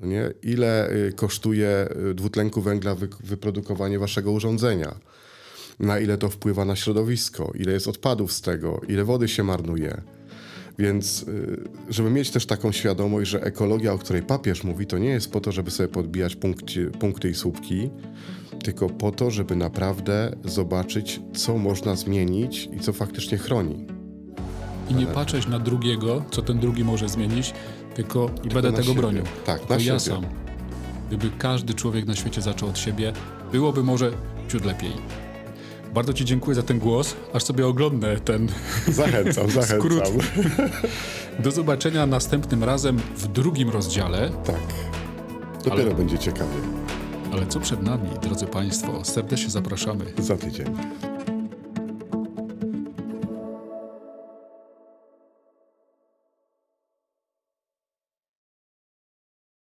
No 0.00 0.06
Nie? 0.06 0.30
Ile 0.42 0.90
y, 0.90 1.12
kosztuje 1.12 1.88
y, 2.10 2.14
dwutlenku 2.14 2.62
węgla 2.62 2.94
wy, 2.94 3.08
wyprodukowanie 3.24 3.98
waszego 3.98 4.32
urządzenia? 4.32 4.94
Na 5.80 5.98
ile 5.98 6.18
to 6.18 6.28
wpływa 6.28 6.64
na 6.64 6.76
środowisko? 6.76 7.52
Ile 7.54 7.72
jest 7.72 7.88
odpadów 7.88 8.32
z 8.32 8.40
tego? 8.40 8.80
Ile 8.88 9.04
wody 9.04 9.28
się 9.28 9.42
marnuje? 9.42 10.02
Więc, 10.78 11.22
y, 11.22 11.58
żeby 11.88 12.10
mieć 12.10 12.30
też 12.30 12.46
taką 12.46 12.72
świadomość, 12.72 13.30
że 13.30 13.42
ekologia, 13.42 13.92
o 13.92 13.98
której 13.98 14.22
papież 14.22 14.64
mówi, 14.64 14.86
to 14.86 14.98
nie 14.98 15.08
jest 15.08 15.32
po 15.32 15.40
to, 15.40 15.52
żeby 15.52 15.70
sobie 15.70 15.88
podbijać 15.88 16.36
punkty, 16.36 16.90
punkty 16.90 17.30
i 17.30 17.34
słupki, 17.34 17.90
tylko 18.64 18.88
po 18.88 19.10
to, 19.12 19.30
żeby 19.30 19.56
naprawdę 19.56 20.36
zobaczyć, 20.44 21.20
co 21.34 21.58
można 21.58 21.96
zmienić 21.96 22.68
i 22.76 22.80
co 22.80 22.92
faktycznie 22.92 23.38
chroni. 23.38 23.99
I 24.90 24.94
nie 24.94 25.06
patrzeć 25.06 25.46
na 25.46 25.58
drugiego, 25.58 26.24
co 26.30 26.42
ten 26.42 26.58
drugi 26.58 26.84
może 26.84 27.08
zmienić, 27.08 27.54
tylko 27.94 28.30
będę 28.54 28.70
na 28.70 28.76
tego 28.76 28.82
siebie. 28.88 29.00
bronił. 29.00 29.22
Tak, 29.46 29.60
to 29.60 29.68
na 29.68 29.74
ja 29.74 29.80
siebie. 29.80 30.00
sam. 30.00 30.26
Gdyby 31.08 31.30
każdy 31.38 31.74
człowiek 31.74 32.06
na 32.06 32.14
świecie 32.14 32.42
zaczął 32.42 32.68
od 32.68 32.78
siebie, 32.78 33.12
byłoby 33.52 33.82
może 33.82 34.10
ciut 34.48 34.64
lepiej. 34.64 34.92
Bardzo 35.94 36.12
Ci 36.12 36.24
dziękuję 36.24 36.54
za 36.54 36.62
ten 36.62 36.78
głos, 36.78 37.16
aż 37.32 37.42
sobie 37.44 37.66
oglądnę 37.66 38.16
ten. 38.16 38.48
Zachęcam, 38.88 39.50
zachęcam. 39.60 39.78
Skrót. 39.80 40.04
Do 41.44 41.50
zobaczenia 41.50 42.06
następnym 42.06 42.64
razem 42.64 42.98
w 43.16 43.26
drugim 43.28 43.70
rozdziale. 43.70 44.30
Tak. 44.44 44.56
Dopiero 45.64 45.82
Ale- 45.82 45.94
będzie 45.94 46.18
ciekawie. 46.18 46.54
Ale 47.32 47.46
co 47.46 47.60
przed 47.60 47.82
nami, 47.82 48.08
drodzy 48.22 48.46
Państwo? 48.46 49.04
Serdecznie 49.04 49.50
zapraszamy. 49.50 50.04
Za 50.18 50.36
tydzień. 50.36 50.66